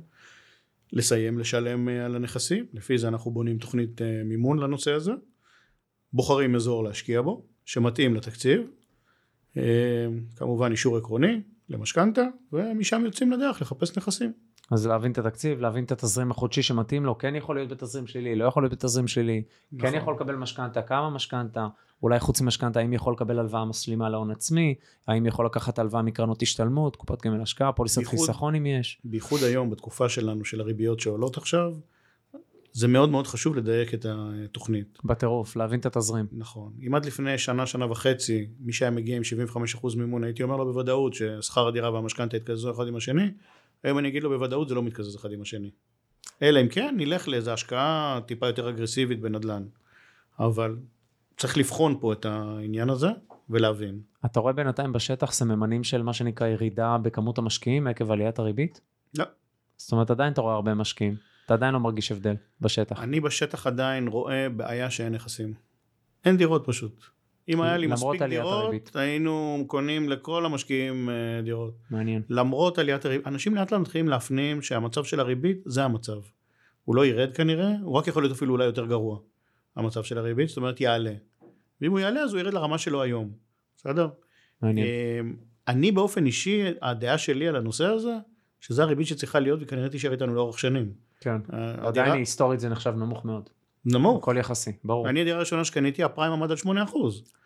לסיים 0.93 1.39
לשלם 1.39 1.87
uh, 1.87 1.91
על 1.91 2.15
הנכסים, 2.15 2.65
לפי 2.73 2.97
זה 2.97 3.07
אנחנו 3.07 3.31
בונים 3.31 3.57
תוכנית 3.57 4.01
מימון 4.25 4.59
לנושא 4.59 4.91
הזה, 4.91 5.11
בוחרים 6.13 6.55
אזור 6.55 6.83
להשקיע 6.83 7.21
בו, 7.21 7.45
שמתאים 7.65 8.15
לתקציב, 8.15 8.61
כמובן 10.35 10.71
אישור 10.71 10.97
עקרוני 10.97 11.41
למשכנתה, 11.69 12.23
ומשם 12.53 13.01
יוצאים 13.05 13.31
לדרך 13.31 13.61
לחפש 13.61 13.97
נכסים. 13.97 14.33
אז 14.71 14.87
להבין 14.87 15.11
את 15.11 15.17
התקציב, 15.17 15.59
להבין 15.59 15.83
את 15.83 15.91
התזרים 15.91 16.31
החודשי 16.31 16.61
שמתאים 16.61 17.05
לו, 17.05 17.17
כן 17.17 17.35
יכול 17.35 17.55
להיות 17.55 17.69
בתזרים 17.69 18.07
שלילי, 18.07 18.35
לא 18.35 18.45
יכול 18.45 18.63
להיות 18.63 18.73
בתזרים 18.73 19.07
שלילי, 19.07 19.43
כן 19.79 19.87
נכון. 19.87 19.99
יכול 19.99 20.13
לקבל 20.13 20.35
משכנתה, 20.35 20.81
כמה 20.81 21.09
משכנתה, 21.09 21.67
אולי 22.03 22.19
חוץ 22.19 22.41
ממשכנתה, 22.41 22.79
האם 22.79 22.93
יכול 22.93 23.13
לקבל 23.13 23.39
הלוואה 23.39 23.65
משלימה 23.65 24.09
להון 24.09 24.31
עצמי, 24.31 24.75
האם 25.07 25.25
יכול 25.25 25.45
לקחת 25.45 25.79
הלוואה 25.79 26.01
מקרנות 26.01 26.41
השתלמות, 26.41 26.95
קופת 26.95 27.25
גמל 27.25 27.41
השקעה, 27.41 27.71
פוליסת 27.71 28.05
חיסכון 28.05 28.55
אם 28.55 28.65
יש. 28.65 29.01
בייחוד 29.03 29.43
היום 29.43 29.69
בתקופה 29.69 30.09
שלנו 30.09 30.45
של 30.45 30.61
הריביות 30.61 30.99
שעולות 30.99 31.37
עכשיו, 31.37 31.73
זה 32.73 32.87
מאוד 32.87 33.09
מאוד 33.09 33.27
חשוב 33.27 33.55
לדייק 33.55 33.93
את 33.93 34.05
התוכנית. 34.09 34.97
בטירוף, 35.03 35.55
להבין 35.55 35.79
את 35.79 35.85
התזרים. 35.85 36.25
נכון. 36.31 36.73
אם 36.87 36.95
עד 36.95 37.05
לפני 37.05 37.37
שנה, 37.37 37.65
שנה 37.65 37.91
וחצי, 37.91 38.47
מי 38.59 38.73
שהיה 38.73 38.91
מגיע 38.91 39.17
עם 39.17 39.23
75% 39.83 39.97
מימון, 39.97 40.23
הייתי 40.23 40.43
אומר 40.43 40.57
לו 40.57 40.65
בוודאות 40.65 41.13
ששכר 41.13 41.67
הדירה 41.67 41.93
והמשכנתה 41.93 42.37
יתקזזו 42.37 42.71
אחד 42.71 42.87
עם 42.87 42.95
השני, 42.95 43.31
היום 43.83 43.97
אני 43.97 44.07
אגיד 44.07 44.23
לו 44.23 44.29
בוודאות 44.29 44.69
זה 44.69 44.75
לא 44.75 44.83
מתקזז 44.83 45.15
אחד 45.15 45.31
עם 45.31 45.41
השני. 45.41 45.71
אלא 46.41 46.61
אם 46.61 46.67
כן, 46.67 46.95
נלך 46.97 47.27
לאיזו 47.27 47.51
השקעה 47.51 48.19
טיפה 48.25 48.47
יותר 48.47 48.69
אגרסיבית 48.69 49.21
בנדל"ן. 49.21 49.63
אבל 50.39 50.75
צריך 51.37 51.57
לבחון 51.57 51.97
פה 51.99 52.13
את 52.13 52.25
העניין 52.25 52.89
הזה 52.89 53.09
ולהבין. 53.49 54.01
אתה 54.25 54.39
רואה 54.39 54.53
בינתיים 54.53 54.93
בשטח 54.93 55.31
סממנים 55.31 55.83
של 55.83 56.01
מה 56.01 56.13
שנקרא 56.13 56.47
ירידה 56.47 56.97
בכמות 56.97 57.37
המשקיעים 57.37 57.87
עקב 57.87 58.11
עליית 58.11 58.39
הריבית? 58.39 58.81
לא. 59.17 59.25
זאת 59.77 59.91
אומרת, 59.91 60.11
עדיין 60.11 60.33
אתה 60.33 60.41
רואה 60.41 60.53
הרבה 60.53 60.73
משקיעים. 60.73 61.15
אתה 61.45 61.53
עדיין 61.53 61.73
לא 61.73 61.79
מרגיש 61.79 62.11
הבדל 62.11 62.35
בשטח. 62.61 62.99
אני 63.03 63.19
בשטח 63.19 63.67
עדיין 63.67 64.07
רואה 64.07 64.49
בעיה 64.49 64.89
שאין 64.91 65.13
נכסים. 65.13 65.53
אין 66.25 66.37
דירות 66.37 66.63
פשוט. 66.65 67.03
אם 67.49 67.61
היה 67.61 67.77
לי 67.77 67.87
מספיק 67.87 68.21
דירות, 68.23 68.63
הריבית. 68.63 68.91
היינו 68.95 69.63
קונים 69.67 70.09
לכל 70.09 70.45
המשקיעים 70.45 71.09
אה, 71.09 71.41
דירות. 71.43 71.73
מעניין. 71.89 72.21
למרות 72.29 72.77
עליית 72.79 73.05
הריבית, 73.05 73.27
אנשים 73.27 73.55
לאט 73.55 73.71
לאט 73.71 73.81
מתחילים 73.81 74.07
להפנים 74.07 74.61
שהמצב 74.61 75.03
של 75.03 75.19
הריבית 75.19 75.61
זה 75.65 75.83
המצב. 75.83 76.17
הוא 76.85 76.95
לא 76.95 77.05
ירד 77.05 77.33
כנראה, 77.33 77.71
הוא 77.83 77.93
רק 77.95 78.07
יכול 78.07 78.23
להיות 78.23 78.35
אפילו 78.35 78.53
אולי 78.53 78.65
יותר 78.65 78.85
גרוע, 78.85 79.19
המצב 79.75 80.03
של 80.03 80.17
הריבית, 80.17 80.47
זאת 80.47 80.57
אומרת 80.57 80.81
יעלה. 80.81 81.13
ואם 81.81 81.91
הוא 81.91 81.99
יעלה 81.99 82.19
אז 82.21 82.33
הוא 82.33 82.39
ירד 82.39 82.53
לרמה 82.53 82.77
שלו 82.77 83.01
היום, 83.01 83.31
בסדר? 83.77 84.07
מעניין. 84.61 84.87
אמ, 85.19 85.35
אני 85.67 85.91
באופן 85.91 86.25
אישי, 86.25 86.63
הדעה 86.81 87.17
שלי 87.17 87.47
על 87.47 87.55
הנושא 87.55 87.85
הזה, 87.85 88.13
שזה 88.59 88.83
הריבית 88.83 89.07
שצריכה 89.07 89.39
להיות 89.39 89.59
וכנראה 89.63 89.89
תישאר 89.89 90.11
איתנו 90.11 90.35
לאורך 90.35 90.59
שנים. 90.59 90.91
כן. 91.19 91.29
אה, 91.53 91.69
עדיין 91.71 91.85
הדירה- 91.87 92.13
היסטורית 92.13 92.59
זה 92.59 92.69
נחשב 92.69 92.93
נמוך 92.95 93.25
מאוד. 93.25 93.49
נמוך. 93.85 94.23
הכל 94.23 94.35
יחסי, 94.39 94.71
ברור. 94.83 95.09
אני 95.09 95.21
הדירה 95.21 95.37
הראשונה 95.37 95.65
שקניתי 95.65 96.03
הפריים 96.03 96.33
עמד 96.33 96.51
על 96.51 96.57
8%, 96.57 96.67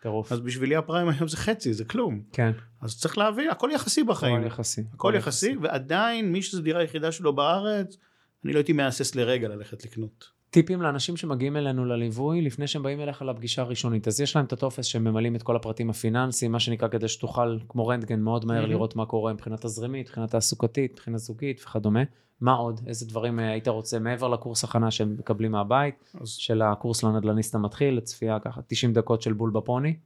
טירוף. 0.02 0.32
אז 0.32 0.40
בשבילי 0.40 0.76
הפריים 0.76 1.08
היום 1.08 1.28
זה 1.28 1.36
חצי, 1.36 1.74
זה 1.74 1.84
כלום. 1.84 2.22
כן. 2.32 2.52
אז 2.82 3.00
צריך 3.00 3.18
להבין, 3.18 3.50
הכל 3.50 3.70
יחסי 3.74 4.04
בחיים. 4.04 4.36
הכל 4.36 4.46
יחסי. 4.46 4.82
הכל 4.92 5.12
יחסי, 5.16 5.56
ועדיין 5.62 6.32
מי 6.32 6.42
שזו 6.42 6.62
דירה 6.62 6.80
היחידה 6.80 7.12
שלו 7.12 7.32
בארץ, 7.32 7.96
אני 8.44 8.52
לא 8.52 8.58
הייתי 8.58 8.72
מהסס 8.72 9.14
לרגע 9.14 9.48
ללכת 9.48 9.84
לקנות. 9.84 10.35
טיפים 10.50 10.82
לאנשים 10.82 11.16
שמגיעים 11.16 11.56
אלינו 11.56 11.84
לליווי 11.84 12.40
לפני 12.40 12.66
שהם 12.66 12.82
באים 12.82 13.00
אליך 13.00 13.22
לפגישה 13.22 13.62
הראשונית. 13.62 14.08
אז 14.08 14.20
יש 14.20 14.36
להם 14.36 14.44
את 14.44 14.52
הטופס 14.52 14.84
שהם 14.84 15.04
ממלאים 15.04 15.36
את 15.36 15.42
כל 15.42 15.56
הפרטים 15.56 15.90
הפיננסיים, 15.90 16.52
מה 16.52 16.60
שנקרא 16.60 16.88
כדי 16.88 17.08
שתוכל 17.08 17.58
כמו 17.68 17.86
רנטגן 17.86 18.20
מאוד 18.20 18.44
מהר 18.44 18.60
מהמם. 18.60 18.70
לראות 18.70 18.96
מה 18.96 19.06
קורה 19.06 19.32
מבחינה 19.32 19.56
תזרימית, 19.56 20.06
מבחינה 20.06 20.26
תעסוקתית, 20.26 20.92
מבחינה 20.92 21.18
זוגית 21.18 21.60
וכדומה. 21.62 22.02
מה 22.40 22.52
עוד? 22.52 22.80
איזה 22.86 23.06
דברים 23.06 23.40
אה, 23.40 23.50
היית 23.50 23.68
רוצה 23.68 23.98
מעבר 23.98 24.28
לקורס 24.28 24.64
הכנה 24.64 24.90
שהם 24.90 25.16
מקבלים 25.18 25.52
מהבית, 25.52 26.14
אז, 26.20 26.28
של 26.28 26.62
הקורס 26.62 27.02
לנדל"ניסט 27.02 27.54
המתחיל, 27.54 27.94
לצפייה 27.94 28.38
ככה 28.40 28.60
90 28.66 28.92
דקות 28.92 29.22
של 29.22 29.32
בול 29.32 29.50
בפוני. 29.50 29.96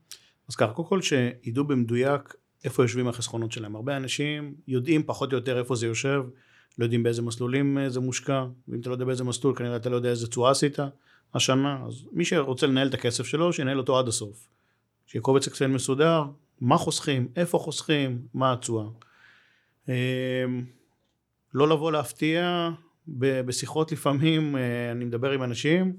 אז 0.49 0.55
ככה, 0.55 0.73
קודם 0.73 0.87
כל 0.87 1.01
שידעו 1.01 1.63
במדויק 1.63 2.35
איפה 2.63 2.83
יושבים 2.83 3.07
החסכונות 3.07 3.51
שלהם. 3.51 3.75
הרבה 3.75 3.97
אנשים 3.97 4.53
יודעים 4.67 5.03
פחות 5.03 5.33
או 5.33 5.37
יותר 5.37 5.59
איפה 5.59 5.75
זה 5.75 5.87
יושב, 5.87 6.21
לא 6.79 6.85
יודעים 6.85 7.03
באיזה 7.03 7.21
מסלולים 7.21 7.77
אה, 7.77 7.89
זה 7.89 7.99
מושקע, 7.99 8.45
ואם 8.67 8.79
אתה 8.79 8.89
לא 8.89 8.93
יודע 8.93 9.05
באיזה 9.05 9.23
מסלול, 9.23 9.55
כנראה 9.55 9.75
אתה 9.75 9.89
לא 9.89 9.95
יודע 9.95 10.09
איזה 10.09 10.27
תשואה 10.27 10.51
עשית 10.51 10.79
השנה, 11.33 11.83
אז 11.87 12.05
מי 12.11 12.25
שרוצה 12.25 12.67
לנהל 12.67 12.87
את 12.87 12.93
הכסף 12.93 13.25
שלו, 13.25 13.53
שינהל 13.53 13.77
אותו 13.77 13.99
עד 13.99 14.07
הסוף. 14.07 14.47
שיהיה 15.05 15.21
קובץ 15.21 15.47
אקסל 15.47 15.67
מסודר, 15.67 16.23
מה 16.61 16.77
חוסכים, 16.77 17.27
איפה 17.35 17.57
חוסכים, 17.57 18.21
מה 18.33 18.53
התשואה. 18.53 18.85
אה, 19.89 20.45
לא 21.53 21.69
לבוא 21.69 21.91
להפתיע, 21.91 22.69
בשיחות 23.07 23.91
לפעמים 23.91 24.55
אה, 24.55 24.91
אני 24.91 25.05
מדבר 25.05 25.31
עם 25.31 25.43
אנשים, 25.43 25.93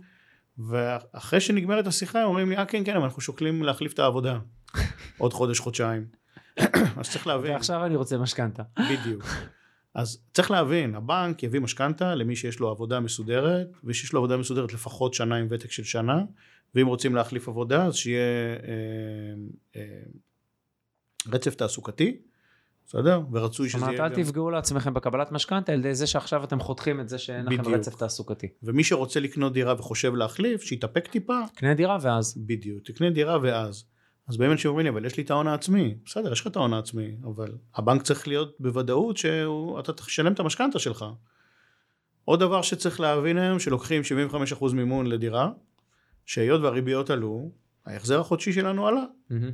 ואחרי 0.58 1.40
שנגמרת 1.40 1.86
השיחה 1.86 2.20
הם 2.20 2.28
אומרים 2.28 2.50
לי, 2.50 2.56
אה 2.56 2.66
כן 2.66 2.84
כן, 2.84 2.96
אבל 2.96 3.04
אנחנו 3.04 3.22
שוקלים 3.22 3.62
להחליף 3.62 3.92
את 3.92 3.98
העבודה. 3.98 4.38
עוד 5.18 5.32
חודש, 5.32 5.58
חודשיים. 5.58 6.06
אז 6.96 7.10
צריך 7.10 7.26
להבין. 7.26 7.52
ועכשיו 7.52 7.86
אני 7.86 7.96
רוצה 7.96 8.18
משכנתה. 8.18 8.62
בדיוק. 8.90 9.24
אז 9.94 10.22
צריך 10.34 10.50
להבין, 10.50 10.94
הבנק 10.94 11.42
יביא 11.42 11.60
משכנתה 11.60 12.14
למי 12.14 12.36
שיש 12.36 12.60
לו 12.60 12.68
עבודה 12.68 13.00
מסודרת, 13.00 13.68
ושיש 13.84 14.12
לו 14.12 14.18
עבודה 14.18 14.36
מסודרת 14.36 14.72
לפחות 14.72 15.14
שנה 15.14 15.36
עם 15.36 15.46
ותק 15.50 15.70
של 15.70 15.84
שנה, 15.84 16.24
ואם 16.74 16.86
רוצים 16.86 17.14
להחליף 17.14 17.48
עבודה 17.48 17.86
אז 17.86 17.94
שיהיה 17.94 18.56
אה, 18.64 19.80
אה, 19.80 20.02
רצף 21.32 21.54
תעסוקתי, 21.54 22.16
בסדר? 22.86 23.20
ורצוי 23.32 23.68
זאת 23.68 23.72
שזה 23.72 23.84
אומרת, 23.84 23.98
יהיה 23.98 24.06
אל 24.06 24.14
גם... 24.14 24.22
תפגעו 24.22 24.50
לעצמכם 24.50 24.94
בקבלת 24.94 25.32
משכנתה 25.32 25.72
על 25.72 25.78
ידי 25.78 25.94
זה 25.94 26.06
שעכשיו 26.06 26.44
אתם 26.44 26.60
חותכים 26.60 27.00
את 27.00 27.08
זה 27.08 27.18
שאין 27.18 27.46
לכם. 27.46 27.74
רצף 27.74 27.94
תעסוקתי. 27.94 28.48
ומי 28.62 28.84
שרוצה 28.84 29.20
לקנות 29.20 29.52
דירה 29.52 29.74
וחושב 29.78 30.14
להחליף, 30.14 30.62
שיתאפק 30.62 31.06
טיפה, 31.08 31.38
קנה 31.54 31.74
דירה 31.74 31.98
ואז. 32.02 32.34
בדיוק, 32.46 32.84
תקנה 32.84 33.10
דירה 33.10 33.38
ואז. 33.42 33.84
אז 34.28 34.36
באמת 34.36 34.58
שאומרים 34.58 34.86
לי, 34.86 34.90
אבל 34.90 35.04
יש 35.04 35.16
לי 35.16 35.22
את 35.22 35.30
ההון 35.30 35.46
העצמי. 35.46 35.94
בסדר, 36.04 36.32
יש 36.32 36.40
לך 36.40 36.46
את 36.46 36.56
ההון 36.56 36.72
העצמי, 36.72 37.16
אבל 37.24 37.52
הבנק 37.74 38.02
צריך 38.02 38.28
להיות 38.28 38.56
בוודאות 38.60 39.16
שאתה 39.16 39.92
תשלם 39.92 40.32
את 40.32 40.40
המשכנתה 40.40 40.78
שלך. 40.78 41.04
עוד 42.24 42.40
דבר 42.40 42.62
שצריך 42.62 43.00
להבין 43.00 43.38
היום, 43.38 43.58
שלוקחים 43.58 44.02
75% 44.60 44.74
מימון 44.74 45.06
לדירה, 45.06 45.50
שהיות 46.26 46.60
והריביות 46.60 47.10
עלו, 47.10 47.50
ההחזר 47.86 48.20
החודשי 48.20 48.52
שלנו 48.52 48.86
עלה. 48.86 49.04
מהמם, 49.30 49.50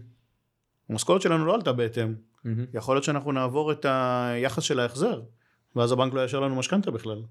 המשכורת 0.88 1.22
שלנו 1.22 1.46
לא 1.46 1.54
עלתה 1.54 1.72
בהתאם. 1.72 2.14
מהמם. 2.44 2.64
יכול 2.74 2.94
להיות 2.94 3.04
שאנחנו 3.04 3.33
נעבור 3.33 3.72
את 3.72 3.87
היחס 3.88 4.62
של 4.62 4.81
ההחזר, 4.81 5.20
ואז 5.76 5.92
הבנק 5.92 6.14
לא 6.14 6.20
יאשר 6.20 6.40
לנו 6.40 6.57
משכנתה 6.57 6.90
בכלל. 6.90 7.22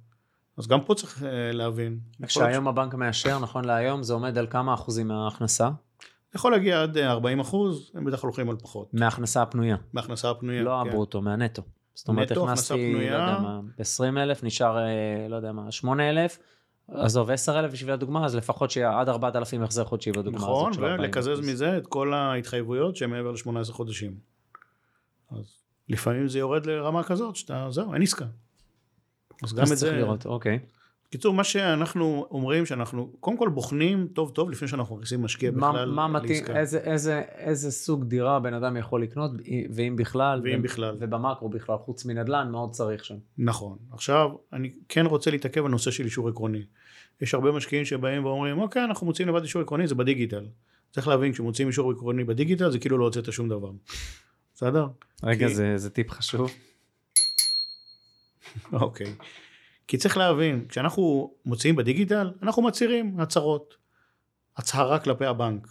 אז 0.57 0.67
גם 0.67 0.83
פה 0.83 0.95
צריך 0.95 1.23
אה, 1.23 1.51
להבין. 1.51 1.99
כשהיום 2.25 2.67
הבנק 2.67 2.93
מאשר, 2.93 3.39
נכון 3.39 3.65
להיום, 3.65 4.03
זה 4.03 4.13
עומד 4.13 4.37
על 4.37 4.47
כמה 4.47 4.73
אחוזים 4.73 5.07
מההכנסה? 5.07 5.69
יכול 6.35 6.51
להגיע 6.51 6.83
עד 6.83 6.97
אה, 6.97 7.11
40 7.11 7.39
אחוז, 7.39 7.91
הם 7.93 8.05
בטח 8.05 8.23
הולכים 8.23 8.49
על 8.49 8.55
פחות. 8.55 8.93
מההכנסה 8.93 9.41
הפנויה, 9.41 9.77
מהכנסה 9.93 10.29
הפנויה. 10.29 10.63
לא 10.63 10.79
כן. 10.83 10.89
הברוטו, 10.89 11.21
מהנטו. 11.21 11.61
זאת 11.93 12.07
אומרת, 12.07 12.31
נטו, 12.31 12.45
הכנסתי, 12.45 12.73
לא 12.73 12.97
פנויה. 12.97 13.11
יודע 13.11 13.39
מה, 13.39 13.59
20 13.77 14.17
אלף, 14.17 14.43
נשאר, 14.43 14.77
אה, 14.77 15.27
לא 15.29 15.35
יודע 15.35 15.51
מה, 15.51 15.71
8 15.71 16.09
אלף, 16.09 16.39
עזוב, 16.87 17.31
10 17.31 17.59
אלף 17.59 17.71
בשביל 17.71 17.91
הדוגמה, 17.93 18.25
אז 18.25 18.35
לפחות 18.35 18.71
שיהיה 18.71 18.99
עד 18.99 19.09
4,000 19.09 19.63
החזר 19.63 19.85
חודשי 19.85 20.11
בדוגמה 20.11 20.37
נכון, 20.37 20.71
הזאת 20.71 20.73
של 20.73 20.85
40 20.85 20.99
ולקזז 20.99 21.39
מזה 21.39 21.77
את 21.77 21.87
כל 21.87 22.13
ההתחייבויות 22.13 22.95
שהן 22.95 23.09
מעבר 23.09 23.31
ל-18 23.31 23.71
חודשים. 23.71 24.17
אז 25.31 25.45
לפעמים 25.89 26.27
זה 26.27 26.39
יורד 26.39 26.65
לרמה 26.65 27.03
כזאת 27.03 27.35
שאתה, 27.35 27.67
זהו, 27.69 27.93
אין 27.93 28.01
עסקה. 28.01 28.25
אז 29.43 29.53
גם 29.53 29.63
אז 29.63 29.71
את 29.71 29.77
צריך 29.77 29.91
זה... 29.91 29.97
לראות, 29.97 30.25
אוקיי. 30.25 30.59
קיצור, 31.09 31.33
מה 31.33 31.43
שאנחנו 31.43 32.27
אומרים 32.31 32.65
שאנחנו 32.65 33.13
קודם 33.19 33.37
כל 33.37 33.49
בוחנים 33.49 34.07
טוב 34.13 34.29
טוב 34.31 34.49
לפני 34.51 34.67
שאנחנו 34.67 34.95
מכניסים 34.95 35.21
משקיע 35.21 35.51
מה- 35.51 35.69
בכלל 35.71 35.91
מה 35.91 36.07
מתאים, 36.07 36.31
לעסקה. 36.31 36.59
איזה- 36.59 36.79
איזה- 36.79 37.21
איזה 37.37 37.71
סוג 37.71 38.03
דירה 38.03 38.39
בן 38.39 38.53
אדם 38.53 38.77
יכול 38.77 39.03
לקנות, 39.03 39.31
ואם 39.75 39.95
בכלל, 39.95 40.41
ואם 40.43 40.59
ו- 40.59 40.63
בכלל. 40.63 40.97
ובמקרו 40.99 41.49
בכלל, 41.49 41.75
חוץ 41.77 42.05
מנדל"ן, 42.05 42.47
מאוד 42.51 42.71
צריך 42.71 43.05
שם. 43.05 43.15
נכון. 43.37 43.77
עכשיו, 43.91 44.29
אני 44.53 44.71
כן 44.89 45.05
רוצה 45.05 45.31
להתעכב 45.31 45.65
על 45.65 45.71
נושא 45.71 45.91
של 45.91 46.05
אישור 46.05 46.29
עקרוני. 46.29 46.63
יש 47.21 47.33
הרבה 47.33 47.51
משקיעים 47.51 47.85
שבאים 47.85 48.25
ואומרים, 48.25 48.59
אוקיי, 48.59 48.83
אנחנו 48.83 49.07
מוציאים 49.07 49.29
לבד 49.29 49.41
אישור 49.41 49.61
עקרוני, 49.61 49.87
זה 49.87 49.95
בדיגיטל. 49.95 50.45
צריך 50.91 51.07
להבין, 51.07 51.33
כשמוציאים 51.33 51.67
אישור 51.69 51.91
עקרוני 51.91 52.23
בדיגיטל, 52.23 52.71
זה 52.71 52.79
כאילו 52.79 52.97
לא 52.97 53.03
הוצאת 53.03 53.33
שום 53.33 53.49
דבר. 53.49 53.71
בסדר? 54.55 54.87
רגע, 55.23 55.47
כי- 55.47 55.55
זה 55.55 55.77
זה 55.77 55.89
טיפ 55.89 56.11
חשוב. 56.11 56.51
אוקיי. 58.73 59.13
כי 59.87 59.97
צריך 59.97 60.17
להבין, 60.17 60.65
כשאנחנו 60.69 61.33
מוציאים 61.45 61.75
בדיגיטל, 61.75 62.31
אנחנו 62.43 62.61
מצהירים 62.61 63.19
הצהרות. 63.19 63.75
הצהרה 64.57 64.99
כלפי 64.99 65.25
הבנק. 65.25 65.67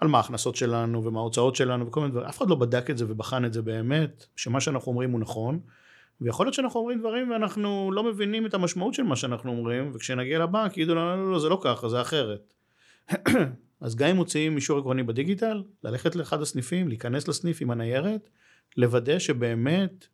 על 0.00 0.08
מה 0.08 0.18
ההכנסות 0.18 0.56
שלנו 0.56 1.04
ומה 1.04 1.20
ההוצאות 1.20 1.56
שלנו 1.56 1.86
וכל 1.86 2.00
מיני 2.00 2.12
דברים. 2.12 2.28
אף 2.28 2.38
אחד 2.38 2.50
לא 2.50 2.56
בדק 2.56 2.90
את 2.90 2.98
זה 2.98 3.04
ובחן 3.08 3.44
את 3.44 3.52
זה 3.52 3.62
באמת, 3.62 4.26
שמה 4.36 4.60
שאנחנו 4.60 4.92
אומרים 4.92 5.10
הוא 5.10 5.20
נכון. 5.20 5.60
ויכול 6.20 6.46
להיות 6.46 6.54
שאנחנו 6.54 6.80
אומרים 6.80 7.00
דברים 7.00 7.30
ואנחנו 7.30 7.90
לא 7.92 8.04
מבינים 8.04 8.46
את 8.46 8.54
המשמעות 8.54 8.94
של 8.94 9.02
מה 9.02 9.16
שאנחנו 9.16 9.50
אומרים, 9.50 9.90
וכשנגיע 9.94 10.38
לבנק 10.38 10.76
יגידו 10.76 10.94
לנו, 10.94 11.16
לא, 11.16 11.24
לא, 11.24 11.32
לא, 11.32 11.38
זה 11.38 11.48
לא 11.48 11.60
ככה, 11.64 11.88
זה 11.88 12.00
אחרת. 12.00 12.54
אז 13.80 13.96
גם 13.96 14.08
אם 14.08 14.16
מוציאים 14.16 14.56
אישור 14.56 14.78
עקרוני 14.78 15.02
בדיגיטל, 15.02 15.62
ללכת 15.84 16.16
לאחד 16.16 16.42
הסניפים, 16.42 16.88
להיכנס 16.88 17.28
לסניף 17.28 17.62
עם 17.62 17.70
הניירת, 17.70 18.30
לוודא 18.76 19.18
שבאמת 19.18 20.06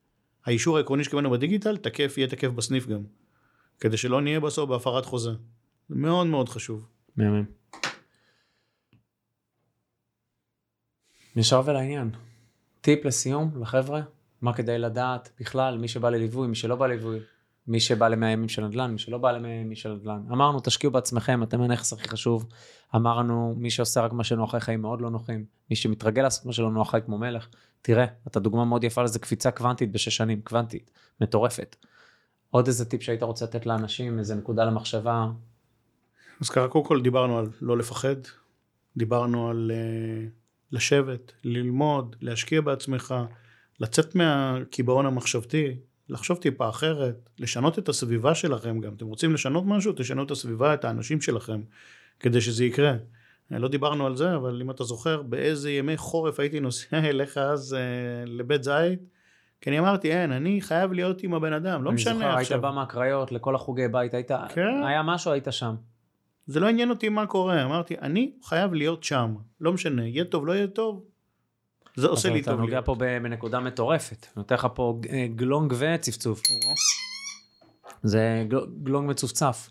האישור 0.44 0.76
העקרוני 0.76 1.04
שקיבלנו 1.04 1.30
בדיגיטל 1.30 1.76
תקף, 1.76 2.14
יהיה 2.18 2.28
תקף 2.28 2.48
בסניף 2.48 2.86
גם. 2.86 3.00
כדי 3.80 3.96
שלא 3.96 4.22
נהיה 4.22 4.40
בסוף 4.40 4.68
בהפרת 4.70 5.06
חוזה. 5.06 5.30
זה 5.88 5.94
מאוד 5.94 6.26
מאוד 6.26 6.48
חשוב. 6.48 6.86
מהמם. 7.16 7.44
ישר 11.36 11.62
ולעניין. 11.64 12.10
טיפ 12.80 13.04
לסיום 13.04 13.50
לחבר'ה, 13.60 14.00
מה 14.42 14.52
כדאי 14.52 14.78
לדעת 14.78 15.32
בכלל, 15.40 15.78
מי 15.78 15.88
שבא 15.88 16.10
לליווי, 16.10 16.48
מי 16.48 16.54
שלא 16.54 16.76
בא 16.76 16.86
לליווי, 16.86 17.18
מי 17.66 17.80
שבא 17.80 18.08
למאה 18.08 18.30
ימים 18.30 18.48
של 18.48 18.64
נדל"ן, 18.66 18.90
מי 18.90 18.98
שלא 18.98 19.18
בא 19.18 19.32
למאה 19.32 19.50
ימים 19.50 19.74
של 19.74 19.92
נדל"ן. 19.92 20.22
אמרנו, 20.32 20.60
תשקיעו 20.60 20.92
בעצמכם, 20.92 21.42
אתם 21.42 21.62
הנכס 21.62 21.92
הכי 21.92 22.08
חשוב. 22.08 22.46
אמרנו, 22.94 23.54
מי 23.58 23.70
שעושה 23.70 24.00
רק 24.00 24.12
מה 24.12 24.24
שנוח 24.24 24.50
חי 24.50 24.60
חיים 24.60 24.82
מאוד 24.82 25.00
לא 25.00 25.10
נוחים. 25.10 25.44
מי 25.70 25.76
שמתרגל 25.76 26.22
לעשות 26.22 26.46
מה 26.46 26.52
שלא 26.52 26.70
נוח 26.70 26.90
חי 26.90 26.98
כמו 27.04 27.18
מלך. 27.18 27.48
תראה, 27.82 28.06
אתה 28.26 28.40
דוגמה 28.40 28.64
מאוד 28.64 28.84
יפה 28.84 29.02
לזה, 29.02 29.18
קפיצה 29.18 29.50
קוונטית 29.50 29.92
בשש 29.92 30.16
שנים, 30.16 30.40
קוונטית, 30.40 30.90
מטורפת. 31.20 31.76
עוד 32.56 32.66
איזה 32.66 32.84
טיפ 32.84 33.02
שהיית 33.02 33.22
רוצה 33.22 33.44
לתת 33.44 33.66
לאנשים, 33.66 34.18
איזה 34.18 34.34
נקודה 34.34 34.64
למחשבה, 34.64 35.26
אז 36.40 36.50
ככה 36.50 36.68
קודם 36.68 36.84
כל 36.84 37.02
דיברנו 37.02 37.38
על 37.38 37.46
לא 37.60 37.78
לפחד, 37.78 38.16
דיברנו 38.96 39.50
על 39.50 39.70
uh, 39.74 40.30
לשבת, 40.72 41.32
ללמוד, 41.44 42.16
להשקיע 42.20 42.60
בעצמך, 42.60 43.14
לצאת 43.80 44.14
מהקיבעון 44.14 45.06
המחשבתי, 45.06 45.76
לחשוב 46.08 46.38
טיפה 46.38 46.68
אחרת, 46.68 47.30
לשנות 47.38 47.78
את 47.78 47.88
הסביבה 47.88 48.34
שלכם 48.34 48.80
גם. 48.80 48.94
אתם 48.94 49.06
רוצים 49.06 49.34
לשנות 49.34 49.64
משהו? 49.66 49.92
תשנו 49.96 50.22
את 50.22 50.30
הסביבה, 50.30 50.74
את 50.74 50.84
האנשים 50.84 51.20
שלכם, 51.20 51.60
כדי 52.20 52.40
שזה 52.40 52.64
יקרה. 52.64 52.96
אה, 53.52 53.58
לא 53.58 53.68
דיברנו 53.68 54.06
על 54.06 54.16
זה, 54.16 54.36
אבל 54.36 54.62
אם 54.62 54.70
אתה 54.70 54.84
זוכר, 54.84 55.22
באיזה 55.22 55.70
ימי 55.70 55.96
חורף 55.96 56.40
הייתי 56.40 56.60
נוסע 56.60 56.98
אליך 57.10 57.38
אז 57.38 57.76
uh, 57.78 58.28
לבית 58.28 58.64
זית, 58.64 59.15
כי 59.60 59.70
אני 59.70 59.78
אמרתי, 59.78 60.12
אין, 60.12 60.32
אני 60.32 60.60
חייב 60.60 60.92
להיות 60.92 61.22
עם 61.22 61.34
הבן 61.34 61.52
אדם, 61.52 61.84
לא 61.84 61.90
אני 61.90 61.94
משנה 61.94 62.14
זוכר, 62.14 62.26
עכשיו. 62.36 62.54
היית 62.56 62.62
בא 62.62 62.70
מהקריות 62.70 63.32
לכל 63.32 63.54
החוגי 63.54 63.88
בית, 63.88 64.14
היית, 64.14 64.30
כן. 64.48 64.82
היה 64.86 65.02
משהו, 65.02 65.32
היית 65.32 65.46
שם. 65.50 65.74
זה 66.46 66.60
לא 66.60 66.68
עניין 66.68 66.90
אותי 66.90 67.08
מה 67.08 67.26
קורה, 67.26 67.64
אמרתי, 67.64 67.94
אני 68.02 68.32
חייב 68.44 68.74
להיות 68.74 69.04
שם, 69.04 69.34
לא 69.60 69.72
משנה, 69.72 70.06
יהיה 70.08 70.24
טוב, 70.24 70.46
לא 70.46 70.52
יהיה 70.52 70.66
טוב, 70.66 71.04
זה 71.96 72.06
עושה 72.06 72.30
לי 72.30 72.40
אתה 72.40 72.50
טוב 72.50 72.60
נוגע 72.60 72.72
להיות. 72.72 72.84
פה 72.84 72.94
בנקודה 72.94 73.60
מטורפת. 73.60 74.26
נותן 74.36 74.54
לך 74.54 74.66
פה 74.74 75.00
גלונג 75.36 75.74
וצפצוף. 75.78 76.42
זה 78.02 78.44
גל- 78.48 78.66
גלונג 78.82 79.10
מצופצף. 79.10 79.70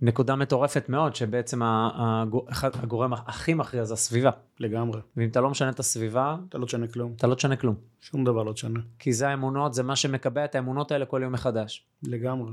נקודה 0.00 0.36
מטורפת 0.36 0.88
מאוד, 0.88 1.14
שבעצם 1.14 1.60
הגורם 1.62 3.12
הכי 3.12 3.54
מכריע 3.54 3.84
זה 3.84 3.94
הסביבה. 3.94 4.30
לגמרי, 4.60 5.00
ואם 5.16 5.28
אתה 5.28 5.40
לא 5.40 5.50
משנה 5.50 5.70
את 5.70 5.78
הסביבה, 5.78 6.36
אתה 6.48 6.58
לא 6.58 6.66
תשנה 6.66 6.86
כלום, 6.86 7.12
אתה 7.16 7.26
לא 7.26 7.34
תשנה 7.34 7.56
כלום. 7.56 7.74
שום 8.00 8.24
דבר 8.24 8.42
לא 8.42 8.52
תשנה, 8.52 8.80
כי 8.98 9.12
זה 9.12 9.28
האמונות, 9.28 9.74
זה 9.74 9.82
מה 9.82 9.96
שמקבע 9.96 10.44
את 10.44 10.54
האמונות 10.54 10.92
האלה 10.92 11.06
כל 11.06 11.20
יום 11.22 11.32
מחדש. 11.32 11.86
לגמרי. 12.02 12.52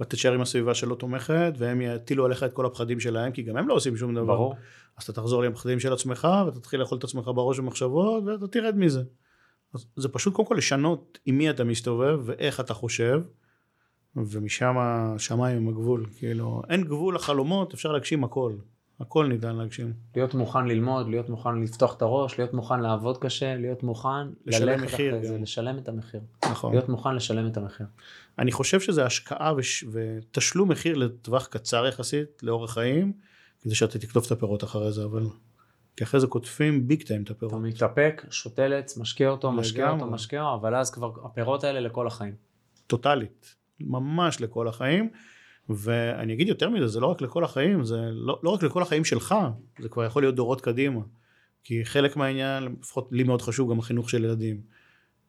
ואתה 0.00 0.10
תישאר 0.10 0.32
עם 0.32 0.40
הסביבה 0.40 0.74
שלא 0.74 0.94
תומכת, 0.94 1.52
והם 1.58 1.80
יטילו 1.80 2.24
עליך 2.24 2.42
את 2.42 2.52
כל 2.52 2.66
הפחדים 2.66 3.00
שלהם, 3.00 3.32
כי 3.32 3.42
גם 3.42 3.56
הם 3.56 3.68
לא 3.68 3.74
עושים 3.74 3.96
שום 3.96 4.14
דבר. 4.14 4.34
ברור. 4.34 4.54
אז 4.96 5.02
אתה 5.04 5.12
תחזור 5.12 5.42
עם 5.42 5.52
הפחדים 5.52 5.80
של 5.80 5.92
עצמך, 5.92 6.28
ואתה 6.46 6.76
לאכול 6.76 6.98
את 6.98 7.04
עצמך 7.04 7.24
בראש 7.34 7.58
במחשבות, 7.58 8.24
ואתה 8.26 8.46
תרד 8.46 8.76
מזה. 8.76 9.02
אז 9.74 9.86
זה 9.96 10.08
פשוט 10.08 10.34
קודם 10.34 10.48
כל 10.48 10.54
לשנות 10.54 11.18
עם 11.26 11.38
מי 11.38 11.50
אתה 11.50 11.64
מסתובב, 11.64 12.20
ואיך 12.24 12.60
אתה 12.60 12.74
חושב, 12.74 13.20
ומשם 14.26 14.74
השמיים 14.78 15.56
הם 15.56 15.68
הגבול. 15.68 16.06
כאילו, 16.16 16.62
אין 16.70 16.84
גבול 16.84 17.14
לחלומות, 17.14 17.74
אפשר 17.74 17.92
להגשים 17.92 18.24
הכל. 18.24 18.52
הכל 19.00 19.26
ניתן 19.26 19.56
להגשים. 19.56 19.92
להיות 20.16 20.34
מוכן 20.34 20.66
ללמוד, 20.66 21.08
להיות 21.08 21.28
מוכן 21.28 21.62
לפתוח 21.62 21.96
את 21.96 22.02
הראש, 22.02 22.38
להיות 22.38 22.54
מוכן 22.54 22.80
לעבוד 22.80 23.18
קשה, 23.18 23.56
להיות 23.56 23.82
מוכן 23.82 24.28
לשלם 24.46 24.82
מחיר 24.82 25.16
אחרי 25.16 25.28
זה, 25.28 25.34
גם. 25.34 25.42
לשלם 25.42 25.78
את 25.78 25.88
המחיר. 25.88 26.20
נכון. 26.50 26.72
להיות 26.72 26.88
מוכן 26.88 27.14
לשלם 27.14 27.46
את 27.46 27.56
המחיר. 27.56 27.86
אני 28.38 28.52
חושב 28.52 28.80
שזה 28.80 29.04
השקעה 29.04 29.54
וש... 29.56 29.84
ותשלום 29.92 30.68
מחיר 30.68 30.96
לטווח 30.96 31.46
קצר 31.46 31.86
יחסית, 31.86 32.42
לאורך 32.42 32.70
חיים, 32.70 33.12
כדי 33.60 33.74
שאתה 33.74 33.98
תקטוף 33.98 34.26
את 34.26 34.32
הפירות 34.32 34.64
אחרי 34.64 34.92
זה, 34.92 35.04
אבל... 35.04 35.26
כי 35.96 36.04
אחרי 36.04 36.20
זה 36.20 36.26
קוטפים 36.26 36.88
ביג 36.88 37.02
טיים 37.02 37.22
את 37.22 37.26
אתה 37.26 37.32
הפירות. 37.32 37.62
מתאפק, 37.62 38.26
שותה 38.30 38.64
עץ, 38.64 38.98
משקיע 38.98 39.28
אותו, 39.28 39.52
משקיע 39.52 39.90
אותו. 39.90 40.06
משקיע 40.06 40.42
אותו, 40.42 40.54
אבל 40.60 40.74
אז 40.74 40.90
כבר 40.90 41.10
הפירות 41.24 41.64
האלה 41.64 41.80
לכל 41.80 42.06
החיים. 42.06 42.34
טוטאלית. 42.86 43.54
ממש 43.80 44.40
לכל 44.40 44.68
החיים. 44.68 45.10
ואני 45.68 46.32
אגיד 46.32 46.48
יותר 46.48 46.70
מזה, 46.70 46.86
זה 46.86 47.00
לא 47.00 47.06
רק 47.06 47.20
לכל 47.20 47.44
החיים, 47.44 47.84
זה 47.84 48.00
לא, 48.12 48.40
לא 48.42 48.50
רק 48.50 48.62
לכל 48.62 48.82
החיים 48.82 49.04
שלך, 49.04 49.34
זה 49.80 49.88
כבר 49.88 50.04
יכול 50.04 50.22
להיות 50.22 50.34
דורות 50.34 50.60
קדימה. 50.60 51.00
כי 51.64 51.84
חלק 51.84 52.16
מהעניין, 52.16 52.76
לפחות 52.80 53.08
לי 53.12 53.22
מאוד 53.22 53.42
חשוב 53.42 53.70
גם 53.70 53.78
החינוך 53.78 54.10
של 54.10 54.24
ילדים. 54.24 54.60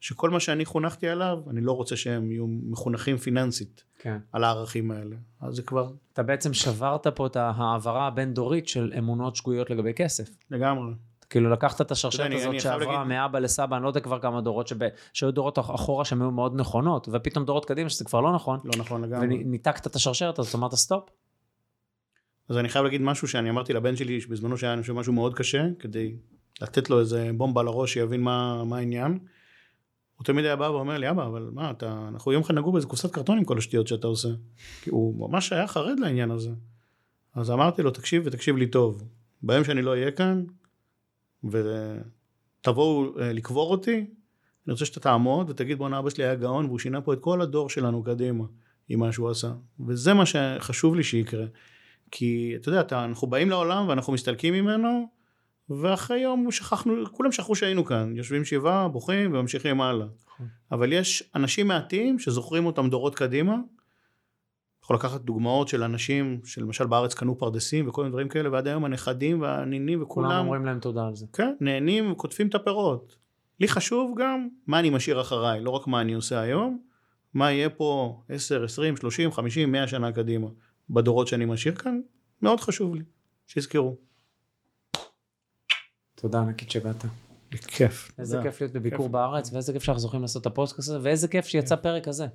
שכל 0.00 0.30
מה 0.30 0.40
שאני 0.40 0.64
חונכתי 0.64 1.08
עליו, 1.08 1.38
אני 1.50 1.60
לא 1.60 1.72
רוצה 1.72 1.96
שהם 1.96 2.30
יהיו 2.30 2.46
מחונכים 2.46 3.16
פיננסית 3.16 3.84
כן. 3.98 4.18
על 4.32 4.44
הערכים 4.44 4.90
האלה. 4.90 5.16
אז 5.40 5.54
זה 5.54 5.62
כבר 5.62 5.90
אתה 6.12 6.22
בעצם 6.22 6.54
שברת 6.54 7.06
פה 7.06 7.26
את 7.26 7.36
ההעברה 7.36 8.06
הבין-דורית 8.06 8.68
של 8.68 8.92
אמונות 8.98 9.36
שגויות 9.36 9.70
לגבי 9.70 9.94
כסף. 9.94 10.30
לגמרי. 10.50 10.92
כאילו 11.30 11.50
לקחת 11.50 11.80
את 11.80 11.90
השרשרת 11.90 12.32
הזאת 12.32 12.60
שעברה 12.60 13.04
מאבא 13.04 13.38
לסבא, 13.38 13.76
אני 13.76 13.82
לא 13.82 13.88
יודע 13.88 14.00
כבר 14.00 14.18
כמה 14.18 14.40
דורות, 14.40 14.68
שב... 14.68 14.76
שהיו 15.12 15.30
דורות 15.30 15.58
אחורה 15.58 16.04
שהן 16.04 16.22
היו 16.22 16.30
מאוד 16.30 16.60
נכונות, 16.60 17.08
ופתאום 17.12 17.44
דורות 17.44 17.64
קדימה 17.64 17.90
שזה 17.90 18.04
כבר 18.04 18.20
לא 18.20 18.32
נכון, 18.32 18.60
לא 18.64 18.72
נכון 18.78 19.04
לגמרי. 19.04 19.26
וניתקת 19.26 19.86
את 19.86 19.96
השרשרת 19.96 20.38
הזאת, 20.38 20.54
אמרת 20.54 20.74
סטופ. 20.74 21.08
אז 22.48 22.58
אני 22.58 22.68
חייב 22.68 22.84
להגיד 22.84 23.02
משהו 23.02 23.28
שאני 23.28 23.50
אמרתי 23.50 23.72
לבן 23.72 23.96
שלי 23.96 24.20
בזמנו 24.28 24.58
שהיה 24.58 24.72
אני 24.72 24.80
חושב 24.80 24.92
משהו 24.92 25.12
מאוד 25.12 25.34
קשה 25.34 25.64
כדי 25.78 26.16
לתת 26.60 26.90
לו 26.90 27.00
איזה 27.00 27.30
בומבה 27.36 27.62
לראש 27.62 27.92
שיבין 27.92 28.20
מה, 28.20 28.64
מה 28.64 28.76
העניין. 28.76 29.18
הוא 30.16 30.24
תמיד 30.24 30.44
היה 30.44 30.56
בא 30.56 30.64
ואומר 30.64 30.98
לי, 30.98 31.10
אבא, 31.10 31.26
אבל 31.26 31.50
מה, 31.52 31.70
אתה, 31.70 32.04
אנחנו 32.08 32.32
יום 32.32 32.42
אחד 32.42 32.54
נגור 32.54 32.72
באיזה 32.72 32.86
קופסת 32.86 33.12
קרטון 33.12 33.38
עם 33.38 33.44
כל 33.44 33.58
השטויות 33.58 33.86
שאתה 33.86 34.06
עושה. 34.06 34.28
כי 34.82 34.90
הוא 34.90 35.28
ממש 35.28 35.52
היה 35.52 35.66
חרד 35.66 36.00
לעניין 36.00 36.30
הזה. 36.30 36.50
אז 37.34 37.50
אמרתי 37.50 37.82
לו, 37.82 37.90
תקשיב 37.90 38.22
ותקשיב 38.26 38.56
לי 38.56 38.66
טוב. 38.66 39.02
ביום 39.42 39.64
שאני 39.64 39.82
לא 39.82 39.90
אהיה 39.90 40.10
כאן, 40.10 40.44
ותבואו 41.44 43.18
אה, 43.20 43.32
לקבור 43.32 43.70
אותי, 43.70 44.06
אני 44.66 44.72
רוצה 44.72 44.84
שאתה 44.84 45.00
תעמוד 45.00 45.50
ותגיד, 45.50 45.78
בואנה, 45.78 45.98
אבא 45.98 46.10
שלי 46.10 46.24
היה 46.24 46.34
גאון, 46.34 46.66
והוא 46.66 46.78
שינה 46.78 47.00
פה 47.00 47.12
את 47.12 47.20
כל 47.20 47.40
הדור 47.40 47.70
שלנו 47.70 48.02
קדימה, 48.02 48.44
עם 48.88 49.00
מה 49.00 49.12
שהוא 49.12 49.30
עשה. 49.30 49.52
וזה 49.86 50.14
מה 50.14 50.26
שחשוב 50.26 50.94
לי 50.94 51.02
שיקרה. 51.02 51.44
כי, 52.10 52.52
אתה 52.56 52.68
יודע, 52.68 52.80
אתה, 52.80 53.04
אנחנו 53.04 53.26
באים 53.26 53.50
לעולם 53.50 53.88
ואנחנו 53.88 54.12
מסתלקים 54.12 54.54
ממנו, 54.54 55.08
ואחרי 55.70 56.18
יום 56.18 56.50
שכחנו, 56.50 56.94
כולם 57.12 57.32
שכחו 57.32 57.54
שהיינו 57.54 57.84
כאן, 57.84 58.16
יושבים 58.16 58.44
שבעה, 58.44 58.88
בוכים 58.88 59.34
וממשיכים 59.34 59.80
הלאה. 59.80 60.06
נכון. 60.26 60.46
אבל 60.72 60.92
יש 60.92 61.30
אנשים 61.34 61.68
מעטים 61.68 62.18
שזוכרים 62.18 62.66
אותם 62.66 62.90
דורות 62.90 63.14
קדימה. 63.14 63.56
יכול 64.90 65.08
לקחת 65.08 65.20
דוגמאות 65.20 65.68
של 65.68 65.82
אנשים 65.82 66.40
שלמשל 66.44 66.86
בארץ 66.86 67.14
קנו 67.14 67.38
פרדסים 67.38 67.88
וכל 67.88 68.02
מיני 68.02 68.12
דברים 68.12 68.28
כאלה, 68.28 68.52
ועד 68.52 68.66
היום 68.66 68.84
הנכדים 68.84 69.40
והנינים 69.40 69.98
כולם 69.98 70.26
וכולם, 70.26 70.44
אומרים 70.44 70.66
להם 70.66 70.80
תודה 70.80 71.06
על 71.06 71.16
זה. 71.16 71.26
כן, 71.32 71.54
נהנים 71.60 72.12
וכותבים 72.12 72.48
את 72.48 72.54
הפירות. 72.54 73.16
לי 73.60 73.68
חשוב 73.68 74.14
גם 74.18 74.48
מה 74.66 74.78
אני 74.78 74.90
משאיר 74.90 75.20
אחריי, 75.20 75.60
לא 75.60 75.70
רק 75.70 75.86
מה 75.86 76.00
אני 76.00 76.12
עושה 76.12 76.40
היום, 76.40 76.80
מה 77.34 77.52
יהיה 77.52 77.70
פה 77.70 78.20
10, 78.28 78.64
20, 78.64 78.96
30, 78.96 79.32
50, 79.32 79.72
100 79.72 79.88
שנה 79.88 80.12
קדימה. 80.12 80.46
בדורות 80.90 81.28
שאני 81.28 81.44
משאיר 81.44 81.74
כאן, 81.74 82.00
מאוד 82.42 82.60
חשוב 82.60 82.94
לי, 82.94 83.02
שיזכרו. 83.46 83.96
תודה 86.14 86.40
ענקית 86.40 86.70
שבאת. 86.70 87.04
כיף. 87.50 88.12
איזה. 88.18 88.40
כיף 88.42 88.60
להיות 88.60 88.72
בביקור 88.72 89.06
כיף. 89.06 89.12
בארץ, 89.12 89.52
ואיזה 89.52 89.72
כיף 89.72 89.82
שאנחנו 89.82 90.00
זוכים 90.00 90.22
לעשות 90.22 90.42
את 90.42 90.46
הפודקאסט 90.46 90.78
הזה, 90.78 90.98
ואיזה 91.02 91.28
כיף 91.28 91.46
שיצא 91.46 91.76
פרק 91.76 92.04
כזה. 92.04 92.26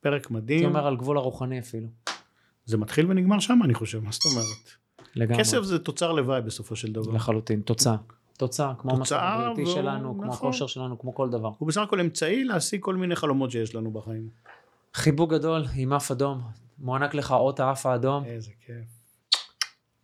פרק 0.00 0.30
מדהים, 0.30 0.64
אומר 0.64 0.86
על 0.86 0.96
גבול 0.96 1.16
הרוחני 1.16 1.58
אפילו. 1.58 1.88
זה 2.64 2.76
מתחיל 2.76 3.06
ונגמר 3.10 3.38
שם 3.40 3.58
אני 3.64 3.74
חושב, 3.74 3.98
מה 4.04 4.12
זאת 4.12 4.22
אומרת? 4.24 4.70
לגמרי. 5.14 5.38
כסף 5.42 5.62
זה 5.62 5.78
תוצר 5.78 6.12
לוואי 6.12 6.42
בסופו 6.42 6.76
של 6.76 6.92
דבר. 6.92 7.12
לחלוטין, 7.12 7.60
תוצאה. 7.60 7.96
תוצאה, 8.38 8.72
כמו 8.78 8.92
המצב 8.92 9.16
הבריאותי 9.20 9.62
והוא- 9.62 9.74
שלנו, 9.74 10.14
כמו 10.14 10.24
נכון. 10.24 10.36
הכושר 10.48 10.66
שלנו, 10.66 10.98
כמו 10.98 11.14
כל 11.14 11.30
דבר. 11.30 11.50
הוא 11.58 11.68
בסך 11.68 11.80
הכל 11.80 12.00
אמצעי 12.00 12.44
להשיג 12.44 12.80
כל 12.82 12.96
מיני 12.96 13.16
חלומות 13.16 13.50
שיש 13.50 13.74
לנו 13.74 13.90
בחיים. 13.90 14.28
חיבוק 14.94 15.30
גדול 15.32 15.64
עם 15.76 15.92
אף 15.92 16.10
אדום, 16.10 16.40
מוענק 16.78 17.14
לך 17.14 17.32
אות 17.32 17.60
האף 17.60 17.86
האדום. 17.86 18.24
איזה 18.24 18.50
כיף. 18.66 18.97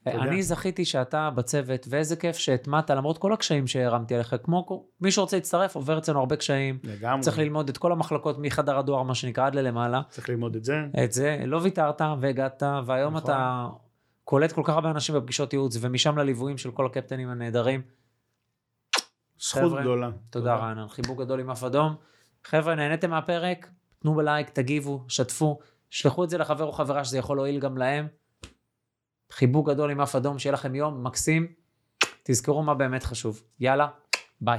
אני 0.07 0.43
זכיתי 0.43 0.85
שאתה 0.85 1.31
בצוות, 1.31 1.87
ואיזה 1.91 2.17
כיף 2.17 2.37
שהטמעת 2.37 2.91
למרות 2.91 3.19
כל 3.19 3.33
הקשיים 3.33 3.67
שהרמתי 3.67 4.15
עליך. 4.15 4.35
כמו 4.43 4.89
מי 5.01 5.11
שרוצה 5.11 5.37
להצטרף, 5.37 5.75
עובר 5.75 5.99
אצלנו 5.99 6.19
הרבה 6.19 6.37
קשיים. 6.37 6.79
לגמרי. 6.83 7.23
צריך 7.23 7.39
ללמוד 7.39 7.69
את 7.69 7.79
כל 7.79 7.93
המחלקות 7.93 8.37
מחדר 8.39 8.79
הדואר, 8.79 9.03
מה 9.03 9.15
שנקרא, 9.15 9.47
עד 9.47 9.55
ללמעלה. 9.55 10.03
צריך 10.09 10.29
ללמוד 10.29 10.57
את 10.57 10.65
זה. 10.65 10.75
את 11.05 11.13
זה, 11.13 11.43
לא 11.47 11.61
ויתרת 11.63 12.01
והגעת, 12.21 12.63
והיום 12.87 13.17
נכון. 13.17 13.31
אתה 13.31 13.67
קולט 14.25 14.53
כל 14.53 14.63
כך 14.65 14.75
הרבה 14.75 14.91
אנשים 14.91 15.15
בפגישות 15.15 15.53
ייעוץ, 15.53 15.77
ומשם 15.81 16.19
לליוויים 16.19 16.59
של 16.59 16.71
כל 16.71 16.87
הקפטנים 16.87 17.29
הנהדרים. 17.29 17.83
זכות 19.41 19.63
חבר'ה, 19.63 19.81
גדולה. 19.81 20.11
תודה 20.31 20.55
רענן, 20.55 20.89
חיבוק 20.89 21.21
גדול 21.21 21.41
עם 21.41 21.51
אף 21.51 21.65
אדום. 21.65 21.95
חבר'ה, 22.45 22.75
נהניתם 22.75 23.11
מהפרק? 23.11 23.71
תנו 23.99 24.15
בלייק, 24.15 24.51
תגיבו, 24.51 25.05
שתפו, 25.09 25.59
שלחו 25.91 26.25
את 26.25 26.31
זה 26.31 26.39
לחבר 26.39 26.65
או 26.65 26.73
חברה 26.73 27.05
שזה 27.05 27.19
יכול 27.19 27.37
להועיל 27.37 27.61
גם 27.61 27.79
להם. 27.79 28.09
חיבוק 29.35 29.69
גדול 29.69 29.91
עם 29.91 30.01
אף 30.01 30.15
אדום, 30.15 30.39
שיהיה 30.39 30.53
לכם 30.53 30.75
יום 30.75 31.05
מקסים. 31.05 31.47
תזכרו 32.23 32.63
מה 32.63 32.75
באמת 32.75 33.03
חשוב. 33.03 33.43
יאללה, 33.61 33.89
ביי. 34.41 34.59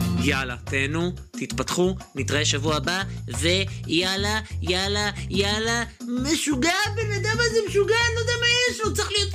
יאללה, 0.23 0.55
תהנו, 0.65 1.11
תתפתחו, 1.31 1.95
נתראה 2.15 2.45
שבוע 2.45 2.75
הבא, 2.75 3.03
ויאללה, 3.39 4.39
יאללה, 4.61 5.09
יאללה, 5.29 5.83
משוגע, 6.07 6.73
הבן 6.85 7.11
אדם 7.11 7.37
הזה 7.39 7.59
משוגע, 7.67 7.95
אני 8.07 8.15
לא 8.15 8.19
יודע 8.19 8.33
מה 8.41 8.47
יש 8.71 8.81
לו, 8.81 8.93
צריך 8.93 9.11
להיות... 9.11 9.31